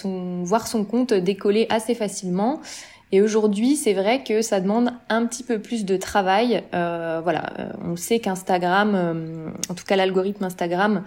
voir 0.42 0.66
son 0.66 0.84
compte 0.84 1.14
décoller 1.14 1.66
assez 1.70 1.94
facilement. 1.94 2.60
Et 3.10 3.22
aujourd'hui, 3.22 3.76
c'est 3.76 3.94
vrai 3.94 4.22
que 4.22 4.42
ça 4.42 4.60
demande 4.60 4.90
un 5.08 5.24
petit 5.24 5.42
peu 5.42 5.60
plus 5.60 5.86
de 5.86 5.96
travail. 5.96 6.62
Euh, 6.74 7.20
voilà, 7.22 7.52
on 7.82 7.96
sait 7.96 8.18
qu'Instagram, 8.18 9.54
en 9.70 9.74
tout 9.74 9.84
cas 9.86 9.96
l'algorithme 9.96 10.44
Instagram, 10.44 11.04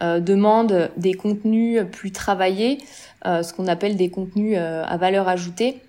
demande 0.00 0.90
des 0.96 1.14
contenus 1.14 1.82
plus 1.90 2.12
travaillés, 2.12 2.78
ce 3.24 3.52
qu'on 3.52 3.66
appelle 3.66 3.96
des 3.96 4.10
contenus 4.10 4.56
à 4.56 4.96
valeur 4.96 5.26
ajoutée. 5.26 5.82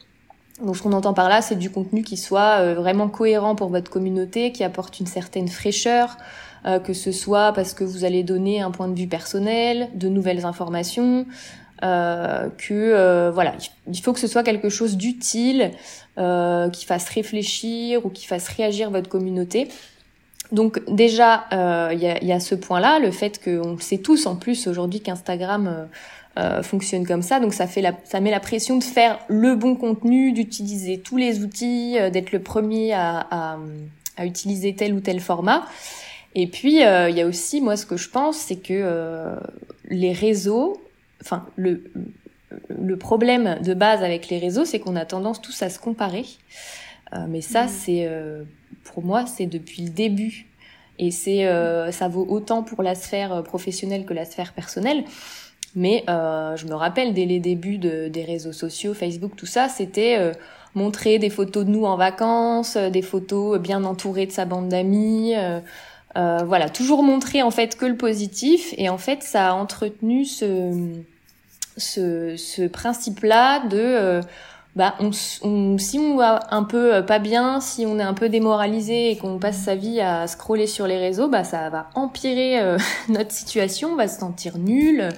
Donc 0.63 0.77
ce 0.77 0.83
qu'on 0.83 0.93
entend 0.93 1.13
par 1.13 1.29
là, 1.29 1.41
c'est 1.41 1.55
du 1.55 1.69
contenu 1.69 2.03
qui 2.03 2.17
soit 2.17 2.73
vraiment 2.73 3.09
cohérent 3.09 3.55
pour 3.55 3.69
votre 3.69 3.89
communauté, 3.89 4.51
qui 4.51 4.63
apporte 4.63 4.99
une 4.99 5.07
certaine 5.07 5.47
fraîcheur, 5.47 6.17
euh, 6.65 6.79
que 6.79 6.93
ce 6.93 7.11
soit 7.11 7.53
parce 7.53 7.73
que 7.73 7.83
vous 7.83 8.05
allez 8.05 8.23
donner 8.23 8.61
un 8.61 8.69
point 8.69 8.87
de 8.87 8.97
vue 8.97 9.07
personnel, 9.07 9.89
de 9.95 10.07
nouvelles 10.09 10.45
informations, 10.45 11.25
euh, 11.83 12.49
que 12.55 12.73
euh, 12.73 13.31
voilà, 13.31 13.55
il 13.87 13.99
faut 13.99 14.13
que 14.13 14.19
ce 14.19 14.27
soit 14.27 14.43
quelque 14.43 14.69
chose 14.69 14.97
d'utile, 14.97 15.71
euh, 16.19 16.69
qui 16.69 16.85
fasse 16.85 17.09
réfléchir 17.09 18.05
ou 18.05 18.09
qui 18.09 18.27
fasse 18.27 18.47
réagir 18.49 18.91
votre 18.91 19.09
communauté. 19.09 19.69
Donc 20.51 20.83
déjà, 20.87 21.45
il 21.51 21.99
y 21.99 22.07
a, 22.07 22.23
y, 22.23 22.31
a, 22.31 22.39
ce 22.39 22.55
point-là, 22.55 22.99
le 22.99 23.09
fait 23.09 23.41
qu'on 23.43 23.79
sait 23.79 23.99
tous 23.99 24.25
en 24.25 24.35
plus 24.35 24.67
aujourd'hui 24.67 24.99
qu'Instagram 24.99 25.87
fonctionne 26.63 27.05
comme 27.05 27.21
ça, 27.21 27.39
donc 27.39 27.53
ça 27.53 27.67
fait 27.67 27.81
la, 27.81 27.93
ça 28.05 28.19
met 28.21 28.31
la 28.31 28.39
pression 28.39 28.77
de 28.77 28.83
faire 28.83 29.19
le 29.27 29.55
bon 29.55 29.75
contenu, 29.75 30.31
d'utiliser 30.31 30.99
tous 30.99 31.17
les 31.17 31.41
outils, 31.43 31.97
d'être 32.11 32.31
le 32.31 32.39
premier 32.39 32.93
à, 32.93 33.27
à, 33.29 33.57
à, 34.15 34.25
utiliser 34.25 34.73
tel 34.73 34.93
ou 34.93 35.01
tel 35.01 35.19
format. 35.19 35.65
Et 36.35 36.47
puis, 36.47 36.83
euh, 36.83 37.09
il 37.09 37.17
y 37.17 37.21
a 37.21 37.27
aussi, 37.27 37.61
moi, 37.61 37.75
ce 37.75 37.85
que 37.85 37.97
je 37.97 38.09
pense, 38.09 38.37
c'est 38.37 38.55
que 38.55 38.73
euh, 38.73 39.35
les 39.85 40.13
réseaux, 40.13 40.81
enfin, 41.21 41.45
le, 41.55 41.83
le 42.69 42.97
problème 42.97 43.59
de 43.61 43.73
base 43.73 44.01
avec 44.03 44.29
les 44.29 44.39
réseaux, 44.39 44.65
c'est 44.65 44.79
qu'on 44.79 44.95
a 44.95 45.05
tendance 45.05 45.41
tous 45.41 45.61
à 45.61 45.69
se 45.69 45.79
comparer. 45.79 46.25
Euh, 47.13 47.25
mais 47.27 47.41
ça, 47.41 47.65
mmh. 47.65 47.69
c'est, 47.69 48.09
pour 48.85 49.03
moi, 49.03 49.25
c'est 49.25 49.45
depuis 49.45 49.83
le 49.83 49.89
début. 49.89 50.47
Et 50.99 51.11
c'est, 51.11 51.47
ça 51.91 52.07
vaut 52.07 52.25
autant 52.29 52.63
pour 52.63 52.83
la 52.83 52.95
sphère 52.95 53.41
professionnelle 53.43 54.05
que 54.05 54.13
la 54.13 54.25
sphère 54.25 54.53
personnelle. 54.53 55.03
Mais 55.75 56.03
je 56.07 56.65
me 56.65 56.73
rappelle 56.73 57.13
dès 57.13 57.25
les 57.25 57.39
débuts 57.39 57.77
de, 57.77 58.07
des 58.07 58.23
réseaux 58.23 58.53
sociaux, 58.53 58.93
Facebook, 58.93 59.35
tout 59.35 59.45
ça, 59.45 59.69
c'était 59.69 60.33
montrer 60.75 61.19
des 61.19 61.29
photos 61.29 61.65
de 61.65 61.69
nous 61.71 61.85
en 61.85 61.97
vacances, 61.97 62.77
des 62.77 63.01
photos 63.01 63.59
bien 63.59 63.83
entourées 63.83 64.25
de 64.25 64.31
sa 64.31 64.45
bande 64.45 64.69
d'amis. 64.69 65.35
Euh, 66.17 66.39
voilà, 66.45 66.69
toujours 66.69 67.03
montrer 67.03 67.41
en 67.41 67.51
fait 67.51 67.77
que 67.77 67.85
le 67.85 67.95
positif 67.95 68.73
et 68.77 68.89
en 68.89 68.97
fait 68.97 69.23
ça 69.23 69.49
a 69.49 69.53
entretenu 69.53 70.25
ce 70.25 70.73
ce, 71.77 72.35
ce 72.35 72.67
principe-là 72.67 73.65
de 73.67 73.79
euh, 73.79 74.21
bah 74.75 74.95
on, 74.99 75.11
si 75.77 75.99
on 75.99 76.15
va 76.15 76.39
un 76.51 76.63
peu 76.63 76.95
euh, 76.95 77.01
pas 77.01 77.19
bien, 77.19 77.59
si 77.59 77.85
on 77.85 77.99
est 77.99 78.03
un 78.03 78.13
peu 78.13 78.29
démoralisé 78.29 79.11
et 79.11 79.17
qu'on 79.17 79.37
passe 79.37 79.57
sa 79.57 79.75
vie 79.75 79.99
à 79.99 80.27
scroller 80.27 80.67
sur 80.67 80.87
les 80.87 80.97
réseaux, 80.97 81.27
bah 81.27 81.43
ça 81.43 81.69
va 81.69 81.89
empirer 81.95 82.59
notre 83.09 83.31
situation, 83.31 83.89
on 83.93 83.95
va 83.95 84.07
se 84.07 84.19
sentir 84.19 84.57
nul. 84.57 85.09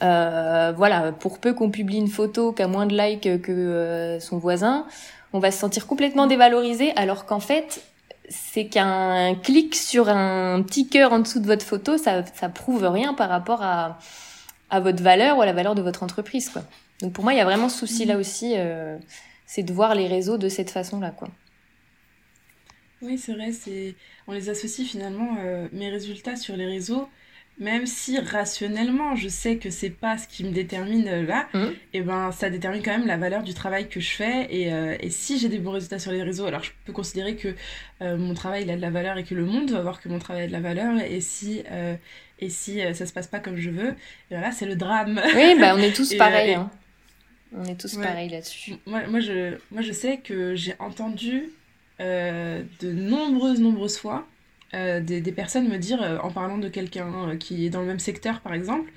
voilà, 0.00 1.12
pour 1.18 1.38
peu 1.38 1.54
qu'on 1.54 1.70
publie 1.70 1.98
une 1.98 2.08
photo 2.08 2.52
qui 2.52 2.62
a 2.62 2.68
moins 2.68 2.86
de 2.86 2.96
likes 2.96 3.40
que 3.42 4.18
son 4.20 4.38
voisin, 4.38 4.86
on 5.32 5.38
va 5.38 5.50
se 5.50 5.58
sentir 5.58 5.86
complètement 5.86 6.26
dévalorisé 6.26 6.92
alors 6.96 7.26
qu'en 7.26 7.40
fait 7.40 7.82
c'est 8.28 8.66
qu'un 8.66 9.34
clic 9.34 9.74
sur 9.74 10.08
un 10.08 10.62
petit 10.62 10.88
cœur 10.88 11.12
en 11.12 11.18
dessous 11.18 11.40
de 11.40 11.46
votre 11.46 11.64
photo, 11.64 11.98
ça, 11.98 12.24
ça 12.34 12.48
prouve 12.48 12.84
rien 12.84 13.14
par 13.14 13.28
rapport 13.28 13.62
à, 13.62 13.98
à 14.70 14.80
votre 14.80 15.02
valeur 15.02 15.38
ou 15.38 15.42
à 15.42 15.46
la 15.46 15.52
valeur 15.52 15.74
de 15.74 15.82
votre 15.82 16.02
entreprise, 16.02 16.48
quoi. 16.48 16.62
Donc 17.00 17.12
pour 17.12 17.24
moi, 17.24 17.32
il 17.32 17.36
y 17.36 17.40
a 17.40 17.44
vraiment 17.44 17.68
ce 17.68 17.86
souci-là 17.86 18.14
mhm. 18.14 18.20
aussi, 18.20 18.54
euh, 18.56 18.98
c'est 19.46 19.62
de 19.62 19.72
voir 19.72 19.94
les 19.94 20.06
réseaux 20.06 20.38
de 20.38 20.48
cette 20.48 20.70
façon-là, 20.70 21.10
quoi. 21.10 21.28
Oui, 23.02 23.18
c'est 23.18 23.34
vrai, 23.34 23.52
c'est 23.52 23.94
on 24.26 24.32
les 24.32 24.48
associe 24.48 24.88
finalement 24.88 25.36
euh, 25.40 25.68
mes 25.72 25.90
résultats 25.90 26.36
sur 26.36 26.56
les 26.56 26.66
réseaux 26.66 27.08
même 27.58 27.86
si 27.86 28.18
rationnellement 28.18 29.14
je 29.14 29.28
sais 29.28 29.56
que 29.56 29.70
c'est 29.70 29.90
pas 29.90 30.18
ce 30.18 30.26
qui 30.26 30.44
me 30.44 30.50
détermine 30.50 31.06
euh, 31.06 31.22
là, 31.24 31.48
mmh. 31.54 31.58
et 31.58 31.74
eh 31.94 32.00
ben 32.00 32.32
ça 32.32 32.50
détermine 32.50 32.82
quand 32.82 32.90
même 32.90 33.06
la 33.06 33.16
valeur 33.16 33.42
du 33.42 33.54
travail 33.54 33.88
que 33.88 34.00
je 34.00 34.10
fais. 34.10 34.48
Et, 34.50 34.72
euh, 34.72 34.96
et 35.00 35.10
si 35.10 35.38
j'ai 35.38 35.48
des 35.48 35.58
bons 35.58 35.70
résultats 35.70 35.98
sur 35.98 36.10
les 36.10 36.22
réseaux, 36.22 36.46
alors 36.46 36.64
je 36.64 36.72
peux 36.84 36.92
considérer 36.92 37.36
que 37.36 37.54
euh, 38.02 38.16
mon 38.16 38.34
travail 38.34 38.64
il 38.64 38.70
a 38.70 38.76
de 38.76 38.80
la 38.80 38.90
valeur 38.90 39.18
et 39.18 39.24
que 39.24 39.34
le 39.34 39.44
monde 39.44 39.70
va 39.70 39.82
voir 39.82 40.00
que 40.00 40.08
mon 40.08 40.18
travail 40.18 40.44
a 40.44 40.46
de 40.48 40.52
la 40.52 40.60
valeur. 40.60 41.00
Et 41.00 41.20
si 41.20 41.62
et 42.40 42.48
si 42.48 42.80
ça 42.94 43.06
se 43.06 43.12
passe 43.12 43.28
pas 43.28 43.38
comme 43.38 43.56
je 43.56 43.70
veux, 43.70 43.90
et 43.90 43.94
voilà 44.30 44.50
c'est 44.50 44.66
le 44.66 44.74
drame. 44.74 45.20
Oui, 45.36 45.56
bah 45.60 45.74
on 45.76 45.78
est 45.78 45.94
tous 45.94 46.14
pareils. 46.18 46.54
Hein. 46.54 46.70
On 47.56 47.64
est 47.64 47.80
tous 47.80 47.96
pareils 47.96 48.28
là-dessus. 48.28 48.74
Moi, 48.86 49.06
moi, 49.06 49.20
je, 49.20 49.56
moi 49.70 49.82
je 49.82 49.92
sais 49.92 50.18
que 50.18 50.54
j'ai 50.54 50.74
entendu 50.78 51.50
de 52.00 52.92
nombreuses 52.92 53.60
nombreuses 53.60 53.98
fois 53.98 54.26
euh, 54.74 55.00
des, 55.00 55.20
des, 55.20 55.30
personnes 55.30 55.68
me 55.68 55.78
dire, 55.78 56.02
euh, 56.02 56.18
en 56.18 56.30
parlant 56.30 56.58
de 56.58 56.68
quelqu'un 56.68 57.28
euh, 57.28 57.36
qui 57.36 57.64
est 57.64 57.70
dans 57.70 57.80
le 57.80 57.86
même 57.86 58.00
secteur 58.00 58.40
par 58.40 58.54
exemple, 58.54 58.90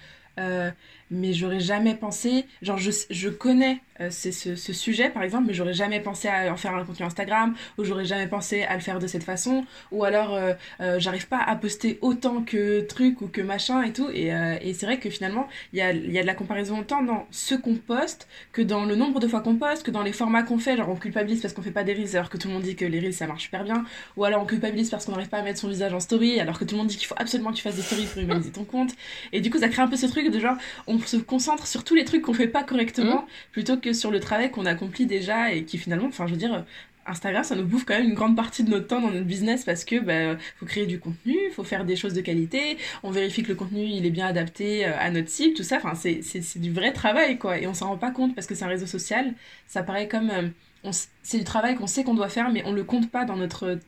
mais 1.11 1.33
j'aurais 1.33 1.59
jamais 1.59 1.95
pensé, 1.95 2.45
genre 2.61 2.77
je, 2.77 2.91
je 3.09 3.29
connais 3.29 3.81
euh, 3.99 4.11
ce, 4.11 4.31
ce, 4.31 4.73
sujet 4.73 5.09
par 5.09 5.23
exemple 5.23 5.45
mais 5.47 5.55
j'aurais 5.55 5.73
jamais 5.73 5.99
pensé 5.99 6.27
à 6.27 6.53
en 6.53 6.57
faire 6.57 6.75
un 6.75 6.83
contenu 6.83 7.03
Instagram 7.03 7.55
ou 7.79 7.83
j'aurais 7.83 8.05
jamais 8.05 8.27
pensé 8.27 8.61
à 8.61 8.75
le 8.75 8.79
faire 8.79 8.99
de 8.99 9.07
cette 9.07 9.23
façon 9.23 9.65
ou 9.91 10.03
alors 10.03 10.35
euh, 10.35 10.53
euh, 10.81 10.99
j'arrive 10.99 11.27
pas 11.27 11.39
à 11.39 11.55
poster 11.55 11.97
autant 12.01 12.43
que 12.43 12.81
truc 12.81 13.21
ou 13.21 13.27
que 13.27 13.41
machin 13.41 13.81
et 13.81 13.93
tout 13.93 14.07
et, 14.13 14.27
et 14.61 14.73
c'est 14.75 14.85
vrai 14.85 14.99
que 14.99 15.09
finalement 15.09 15.47
il 15.73 15.79
y 15.79 15.81
a, 15.81 15.93
y 15.93 16.19
a 16.19 16.21
de 16.21 16.27
la 16.27 16.35
comparaison 16.35 16.83
tant 16.83 17.01
dans 17.01 17.25
ce 17.31 17.55
qu'on 17.55 17.73
poste 17.73 18.27
que 18.51 18.61
dans 18.61 18.85
le 18.85 18.95
nombre 18.95 19.19
de 19.19 19.27
fois 19.27 19.41
qu'on 19.41 19.55
poste 19.55 19.83
que 19.83 19.91
dans 19.91 20.03
les 20.03 20.13
formats 20.13 20.43
qu'on 20.43 20.59
fait 20.59 20.77
genre 20.77 20.89
on 20.89 20.95
culpabilise 20.95 21.41
parce 21.41 21.55
qu'on 21.55 21.63
fait 21.63 21.71
pas 21.71 21.83
des 21.83 21.93
reels 21.93 22.15
alors 22.15 22.29
que 22.29 22.37
tout 22.37 22.49
le 22.49 22.53
monde 22.53 22.63
dit 22.63 22.75
que 22.75 22.85
les 22.85 22.99
reels 22.99 23.15
ça 23.15 23.25
marche 23.25 23.43
super 23.43 23.63
bien 23.63 23.83
ou 24.15 24.25
alors 24.25 24.43
on 24.43 24.45
culpabilise 24.45 24.91
parce 24.91 25.05
qu'on 25.05 25.13
n'arrive 25.13 25.29
pas 25.29 25.39
à 25.39 25.43
mettre 25.43 25.59
son 25.59 25.69
visage 25.69 25.93
en 25.93 25.99
story 25.99 26.39
alors 26.39 26.59
que 26.59 26.65
tout 26.65 26.75
le 26.75 26.79
monde 26.79 26.87
dit 26.87 26.97
qu'il 26.97 27.07
faut 27.07 27.15
absolument 27.17 27.49
que 27.49 27.55
tu 27.55 27.63
fasses 27.63 27.77
des 27.77 27.81
stories 27.81 28.05
pour 28.05 28.21
humaniser 28.21 28.51
ton 28.51 28.63
compte 28.63 28.91
et 29.33 29.41
du 29.41 29.49
coup 29.49 29.57
ça 29.57 29.69
crée 29.69 29.81
un 29.81 29.87
peu 29.87 29.97
ce 29.97 30.05
truc 30.05 30.29
de 30.29 30.39
genre 30.39 30.57
se 31.05 31.17
concentre 31.17 31.67
sur 31.67 31.83
tous 31.83 31.95
les 31.95 32.05
trucs 32.05 32.21
qu'on 32.21 32.33
fait 32.33 32.47
pas 32.47 32.63
correctement 32.63 33.21
mmh. 33.21 33.51
plutôt 33.51 33.77
que 33.77 33.93
sur 33.93 34.11
le 34.11 34.19
travail 34.19 34.51
qu'on 34.51 34.65
accomplit 34.65 35.05
déjà 35.05 35.51
et 35.51 35.63
qui 35.63 35.77
finalement, 35.77 36.07
enfin 36.07 36.27
je 36.27 36.31
veux 36.31 36.37
dire, 36.37 36.65
Instagram, 37.07 37.43
ça 37.43 37.55
nous 37.55 37.65
bouffe 37.65 37.85
quand 37.85 37.97
même 37.97 38.09
une 38.09 38.13
grande 38.13 38.35
partie 38.35 38.63
de 38.63 38.69
notre 38.69 38.87
temps 38.87 39.01
dans 39.01 39.11
notre 39.11 39.25
business 39.25 39.63
parce 39.63 39.85
que 39.85 39.99
bah, 39.99 40.37
faut 40.59 40.65
créer 40.65 40.85
du 40.85 40.99
contenu, 40.99 41.35
faut 41.51 41.63
faire 41.63 41.85
des 41.85 41.95
choses 41.95 42.13
de 42.13 42.21
qualité, 42.21 42.77
on 43.03 43.11
vérifie 43.11 43.43
que 43.43 43.49
le 43.49 43.55
contenu 43.55 43.85
il 43.85 44.05
est 44.05 44.11
bien 44.11 44.27
adapté 44.27 44.85
euh, 44.85 44.91
à 44.99 45.09
notre 45.09 45.29
cible, 45.29 45.55
tout 45.55 45.63
ça. 45.63 45.77
Enfin, 45.77 45.95
c'est 45.95 46.21
c'est 46.21 46.59
du 46.59 46.71
vrai 46.71 46.91
travail 46.91 47.37
quoi, 47.37 47.59
et 47.59 47.67
on 47.67 47.73
s'en 47.73 47.87
rend 47.89 47.97
pas 47.97 48.11
compte 48.11 48.35
parce 48.35 48.47
que 48.47 48.55
c'est 48.55 48.65
un 48.65 48.69
réseau 48.69 48.85
social. 48.85 49.33
Ça 49.67 49.83
paraît 49.83 50.07
comme 50.07 50.29
euh, 50.29 50.91
c'est 51.23 51.37
du 51.37 51.43
travail 51.43 51.75
qu'on 51.75 51.87
sait 51.87 52.03
qu'on 52.03 52.13
doit 52.13 52.29
faire, 52.29 52.51
mais 52.51 52.63
on 52.65 52.73
le 52.73 52.83
compte 52.83 53.09
pas 53.09 53.25
dans 53.25 53.35
notre 53.35 53.79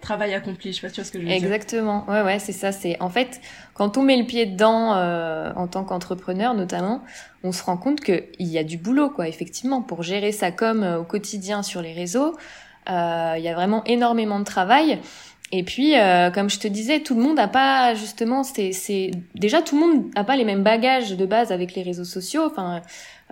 travail 0.00 0.34
accompli. 0.34 0.72
Je 0.72 0.80
sais 0.80 0.82
pas 0.82 0.88
si 0.88 0.94
tu 0.94 1.00
vois 1.00 1.06
ce 1.06 1.12
que 1.12 1.18
je 1.18 1.24
veux 1.24 1.28
dire. 1.28 1.36
Exactement. 1.36 2.04
Ouais, 2.08 2.22
ouais, 2.22 2.38
c'est 2.38 2.52
ça. 2.52 2.72
C'est 2.72 3.00
en 3.00 3.10
fait 3.10 3.40
quand 3.74 3.98
on 3.98 4.02
met 4.02 4.16
le 4.16 4.24
pied 4.24 4.46
dedans 4.46 4.94
euh, 4.94 5.52
en 5.56 5.66
tant 5.66 5.84
qu'entrepreneur, 5.84 6.54
notamment, 6.54 7.02
on 7.44 7.52
se 7.52 7.62
rend 7.62 7.76
compte 7.76 8.00
qu'il 8.00 8.24
y 8.38 8.58
a 8.58 8.64
du 8.64 8.78
boulot, 8.78 9.10
quoi. 9.10 9.28
Effectivement, 9.28 9.82
pour 9.82 10.02
gérer 10.02 10.32
sa 10.32 10.50
com 10.50 10.96
au 11.00 11.04
quotidien 11.04 11.62
sur 11.62 11.82
les 11.82 11.92
réseaux, 11.92 12.36
euh, 12.88 13.34
il 13.36 13.42
y 13.42 13.48
a 13.48 13.54
vraiment 13.54 13.84
énormément 13.84 14.38
de 14.38 14.44
travail. 14.44 14.98
Et 15.52 15.62
puis, 15.62 15.96
euh, 15.96 16.30
comme 16.30 16.50
je 16.50 16.58
te 16.58 16.66
disais, 16.66 17.00
tout 17.00 17.14
le 17.14 17.22
monde 17.22 17.36
n'a 17.36 17.46
pas 17.46 17.94
justement, 17.94 18.42
c'est 18.42 19.10
déjà 19.36 19.62
tout 19.62 19.78
le 19.78 19.86
monde 19.86 20.14
n'a 20.14 20.24
pas 20.24 20.34
les 20.34 20.44
mêmes 20.44 20.64
bagages 20.64 21.16
de 21.16 21.24
base 21.24 21.52
avec 21.52 21.74
les 21.74 21.82
réseaux 21.82 22.04
sociaux. 22.04 22.42
Enfin, 22.46 22.82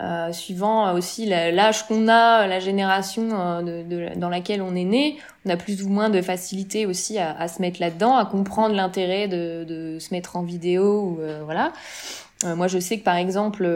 euh, 0.01 0.33
suivant 0.33 0.93
aussi 0.93 1.25
l'âge 1.25 1.87
qu'on 1.87 2.09
a, 2.09 2.49
la 2.49 2.59
génération 2.59 3.29
euh, 3.31 3.63
de, 3.63 4.19
dans 4.19 4.29
laquelle 4.29 4.61
on 4.61 4.75
est 4.75 4.85
né, 4.85 5.19
on 5.47 5.51
a 5.51 5.57
plus 5.57 5.85
ou 5.85 5.89
moins 5.89 6.11
de 6.11 6.21
facilité 6.21 6.85
aussi 6.85 7.17
à, 7.19 7.31
à 7.39 7.47
se 7.47 7.63
mettre 7.63 7.81
là-dedans, 7.81 8.17
à 8.17 8.27
comprendre 8.27 8.75
l'intérêt 8.75 9.29
de, 9.29 9.63
de, 9.63 10.01
se 10.01 10.13
mettre 10.13 10.35
en 10.35 10.43
vidéo, 10.43 11.19
euh, 11.21 11.43
voilà. 11.45 11.73
Euh, 12.43 12.57
moi, 12.57 12.67
je 12.67 12.81
sais 12.81 12.99
que 12.99 13.05
par 13.05 13.15
exemple, 13.15 13.71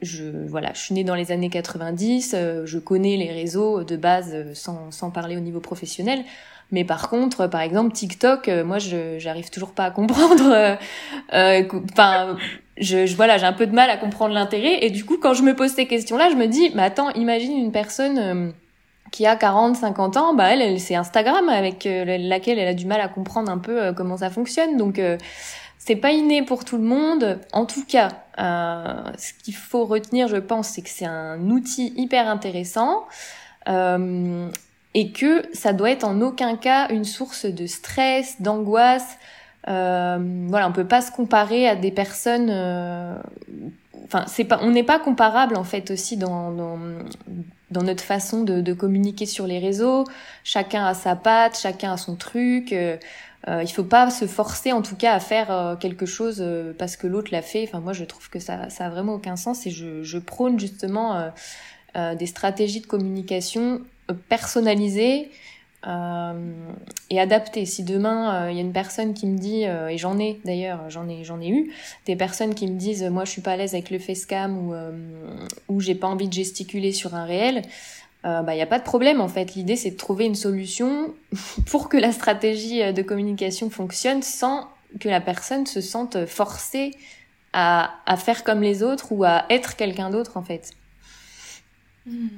je 0.00 0.24
voilà, 0.46 0.70
je 0.74 0.80
suis 0.80 0.94
née 0.94 1.02
dans 1.02 1.16
les 1.16 1.32
années 1.32 1.50
90, 1.50 2.36
je 2.64 2.78
connais 2.78 3.16
les 3.16 3.32
réseaux 3.32 3.82
de 3.82 3.96
base 3.96 4.52
sans, 4.54 4.92
sans 4.92 5.10
parler 5.10 5.36
au 5.36 5.40
niveau 5.40 5.58
professionnel. 5.58 6.22
Mais 6.70 6.84
par 6.84 7.10
contre, 7.10 7.48
par 7.48 7.60
exemple, 7.60 7.92
TikTok, 7.92 8.48
moi, 8.64 8.78
je 8.78 9.18
j'arrive 9.18 9.50
toujours 9.50 9.72
pas 9.72 9.86
à 9.86 9.90
comprendre. 9.90 10.78
Enfin, 11.32 12.36
je, 12.82 13.06
je, 13.06 13.16
voilà, 13.16 13.38
j'ai 13.38 13.46
un 13.46 13.52
peu 13.52 13.66
de 13.66 13.74
mal 13.74 13.90
à 13.90 13.96
comprendre 13.96 14.34
l'intérêt. 14.34 14.84
Et 14.84 14.90
du 14.90 15.04
coup, 15.04 15.16
quand 15.18 15.34
je 15.34 15.42
me 15.42 15.54
pose 15.54 15.70
ces 15.70 15.86
questions-là, 15.86 16.30
je 16.30 16.36
me 16.36 16.46
dis, 16.46 16.70
mais 16.74 16.82
attends, 16.82 17.10
imagine 17.10 17.56
une 17.56 17.72
personne 17.72 18.18
euh, 18.18 18.50
qui 19.10 19.26
a 19.26 19.36
40, 19.36 19.76
50 19.76 20.16
ans, 20.16 20.34
bah 20.34 20.52
elle, 20.52 20.62
elle 20.62 20.80
c'est 20.80 20.94
Instagram 20.94 21.48
avec 21.48 21.86
euh, 21.86 22.18
laquelle 22.18 22.58
elle 22.58 22.68
a 22.68 22.74
du 22.74 22.86
mal 22.86 23.00
à 23.00 23.08
comprendre 23.08 23.50
un 23.50 23.58
peu 23.58 23.80
euh, 23.80 23.92
comment 23.92 24.16
ça 24.18 24.30
fonctionne. 24.30 24.76
Donc 24.76 25.00
c'est 25.78 25.96
pas 25.96 26.10
inné 26.12 26.42
pour 26.42 26.64
tout 26.64 26.76
le 26.76 26.84
monde. 26.84 27.40
En 27.52 27.66
tout 27.66 27.84
cas, 27.84 28.08
ce 28.36 29.32
qu'il 29.42 29.54
faut 29.54 29.84
retenir, 29.84 30.28
je 30.28 30.36
pense, 30.36 30.68
c'est 30.68 30.82
que 30.82 30.90
c'est 30.90 31.06
un 31.06 31.40
outil 31.50 31.92
hyper 31.96 32.28
intéressant. 32.28 33.06
et 34.94 35.10
que 35.12 35.42
ça 35.54 35.72
doit 35.72 35.90
être 35.90 36.04
en 36.04 36.20
aucun 36.20 36.56
cas 36.56 36.88
une 36.90 37.04
source 37.04 37.46
de 37.46 37.66
stress, 37.66 38.40
d'angoisse, 38.40 39.18
euh, 39.68 40.18
voilà, 40.48 40.68
on 40.68 40.72
peut 40.72 40.86
pas 40.86 41.00
se 41.00 41.12
comparer 41.12 41.68
à 41.68 41.76
des 41.76 41.90
personnes. 41.90 42.48
Euh, 42.50 43.16
enfin, 44.04 44.24
c'est 44.26 44.44
pas, 44.44 44.58
on 44.62 44.70
n'est 44.70 44.82
pas 44.82 44.98
comparable 44.98 45.56
en 45.56 45.64
fait 45.64 45.90
aussi 45.90 46.16
dans, 46.16 46.50
dans, 46.50 46.78
dans 47.70 47.82
notre 47.82 48.02
façon 48.02 48.42
de, 48.42 48.60
de, 48.60 48.72
communiquer 48.72 49.26
sur 49.26 49.46
les 49.46 49.58
réseaux. 49.58 50.04
Chacun 50.44 50.84
a 50.84 50.94
sa 50.94 51.16
patte, 51.16 51.58
chacun 51.58 51.92
a 51.92 51.96
son 51.96 52.16
truc. 52.16 52.72
Euh, 52.72 52.96
euh 53.48 53.62
il 53.62 53.72
faut 53.72 53.84
pas 53.84 54.10
se 54.10 54.26
forcer 54.26 54.72
en 54.72 54.82
tout 54.82 54.94
cas 54.94 55.14
à 55.14 55.20
faire 55.20 55.50
euh, 55.50 55.76
quelque 55.76 56.06
chose 56.06 56.44
parce 56.78 56.96
que 56.96 57.06
l'autre 57.06 57.30
l'a 57.32 57.42
fait. 57.42 57.64
Enfin, 57.64 57.80
moi, 57.80 57.92
je 57.92 58.04
trouve 58.04 58.28
que 58.30 58.40
ça, 58.40 58.68
ça 58.68 58.86
a 58.86 58.90
vraiment 58.90 59.14
aucun 59.14 59.36
sens 59.36 59.66
et 59.66 59.70
je, 59.70 60.02
je 60.02 60.18
prône 60.18 60.58
justement 60.58 61.30
des 61.94 62.26
stratégies 62.26 62.80
de 62.80 62.86
communication 62.86 63.82
personnalisées 64.28 65.30
euh, 65.86 66.72
et 67.10 67.18
adapter. 67.18 67.66
Si 67.66 67.82
demain 67.82 68.46
il 68.46 68.50
euh, 68.50 68.52
y 68.52 68.58
a 68.58 68.60
une 68.60 68.72
personne 68.72 69.14
qui 69.14 69.26
me 69.26 69.36
dit, 69.36 69.66
euh, 69.66 69.88
et 69.88 69.98
j'en 69.98 70.18
ai 70.18 70.40
d'ailleurs, 70.44 70.88
j'en 70.88 71.08
ai, 71.08 71.24
j'en 71.24 71.40
ai 71.40 71.48
eu, 71.48 71.72
des 72.06 72.14
personnes 72.14 72.54
qui 72.54 72.68
me 72.68 72.78
disent, 72.78 73.02
moi 73.04 73.24
je 73.24 73.32
suis 73.32 73.42
pas 73.42 73.52
à 73.52 73.56
l'aise 73.56 73.74
avec 73.74 73.90
le 73.90 73.98
facecam 73.98 74.56
ou 74.56 74.74
ou 75.68 75.80
j'ai 75.80 75.96
pas 75.96 76.06
envie 76.06 76.28
de 76.28 76.32
gesticuler 76.32 76.92
sur 76.92 77.14
un 77.14 77.24
réel, 77.24 77.62
il 78.24 78.42
bah, 78.46 78.54
y 78.54 78.60
a 78.60 78.66
pas 78.66 78.78
de 78.78 78.84
problème 78.84 79.20
en 79.20 79.26
fait. 79.26 79.54
L'idée 79.56 79.74
c'est 79.74 79.90
de 79.90 79.96
trouver 79.96 80.24
une 80.26 80.36
solution 80.36 81.14
pour 81.66 81.88
que 81.88 81.96
la 81.96 82.12
stratégie 82.12 82.92
de 82.92 83.02
communication 83.02 83.68
fonctionne 83.68 84.22
sans 84.22 84.68
que 85.00 85.08
la 85.08 85.20
personne 85.20 85.66
se 85.66 85.80
sente 85.80 86.26
forcée 86.26 86.92
à, 87.52 87.94
à 88.06 88.16
faire 88.16 88.44
comme 88.44 88.62
les 88.62 88.84
autres 88.84 89.10
ou 89.10 89.24
à 89.24 89.46
être 89.50 89.74
quelqu'un 89.74 90.10
d'autre 90.10 90.36
en 90.36 90.44
fait. 90.44 90.70
Mmh. 92.06 92.28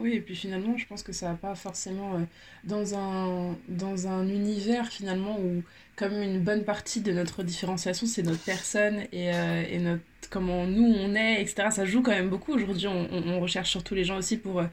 Oui, 0.00 0.14
et 0.14 0.20
puis 0.20 0.34
finalement, 0.34 0.78
je 0.78 0.86
pense 0.86 1.02
que 1.02 1.12
ça 1.12 1.28
va 1.28 1.34
pas 1.34 1.54
forcément 1.54 2.14
euh, 2.14 2.20
dans 2.64 2.94
un, 2.94 3.54
dans 3.68 4.08
un 4.08 4.26
univers 4.28 4.88
finalement 4.88 5.38
où, 5.38 5.62
comme 5.94 6.14
une 6.22 6.40
bonne 6.40 6.64
partie 6.64 7.02
de 7.02 7.12
notre 7.12 7.42
différenciation, 7.42 8.06
c'est 8.06 8.22
notre 8.22 8.42
personne 8.42 9.00
et, 9.12 9.34
euh, 9.34 9.62
et 9.70 9.78
notre, 9.78 10.02
comment 10.30 10.66
nous 10.66 10.86
on 10.86 11.14
est, 11.14 11.42
etc. 11.42 11.68
Ça 11.70 11.84
joue 11.84 12.02
quand 12.02 12.12
même 12.12 12.30
beaucoup. 12.30 12.54
Aujourd'hui, 12.54 12.86
on, 12.86 13.40
recherche 13.40 13.70
surtout 13.70 13.94
les 13.94 14.04
gens 14.04 14.16
aussi 14.16 14.38
pour 14.38 14.60
euh, 14.60 14.66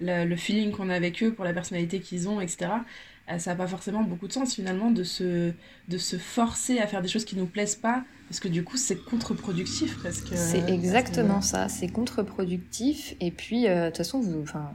le 0.00 0.36
feeling 0.36 0.70
qu'on 0.70 0.90
a 0.90 0.94
avec 0.94 1.22
eux, 1.22 1.32
pour 1.32 1.46
la 1.46 1.54
personnalité 1.54 2.00
qu'ils 2.00 2.28
ont, 2.28 2.42
etc. 2.42 2.70
ça 3.38 3.50
n'a 3.50 3.56
pas 3.56 3.66
forcément 3.66 4.02
beaucoup 4.02 4.28
de 4.28 4.32
sens 4.32 4.54
finalement 4.54 4.90
de 4.90 5.02
se, 5.02 5.52
de 5.88 5.98
se 5.98 6.18
forcer 6.18 6.78
à 6.78 6.86
faire 6.86 7.00
des 7.00 7.08
choses 7.08 7.24
qui 7.24 7.36
nous 7.36 7.46
plaisent 7.46 7.76
pas 7.76 8.04
parce 8.28 8.40
que 8.40 8.48
du 8.48 8.64
coup, 8.64 8.76
c'est 8.76 8.96
contre-productif 8.96 10.02
parce 10.02 10.20
que. 10.20 10.34
C'est 10.34 10.70
exactement 10.70 11.40
ça, 11.40 11.68
c'est 11.68 11.88
contre-productif. 11.88 13.14
Et 13.20 13.30
puis, 13.30 13.68
euh, 13.68 13.84
de 13.84 13.88
toute 13.90 13.98
façon, 13.98 14.20
vous, 14.20 14.42
enfin, 14.42 14.72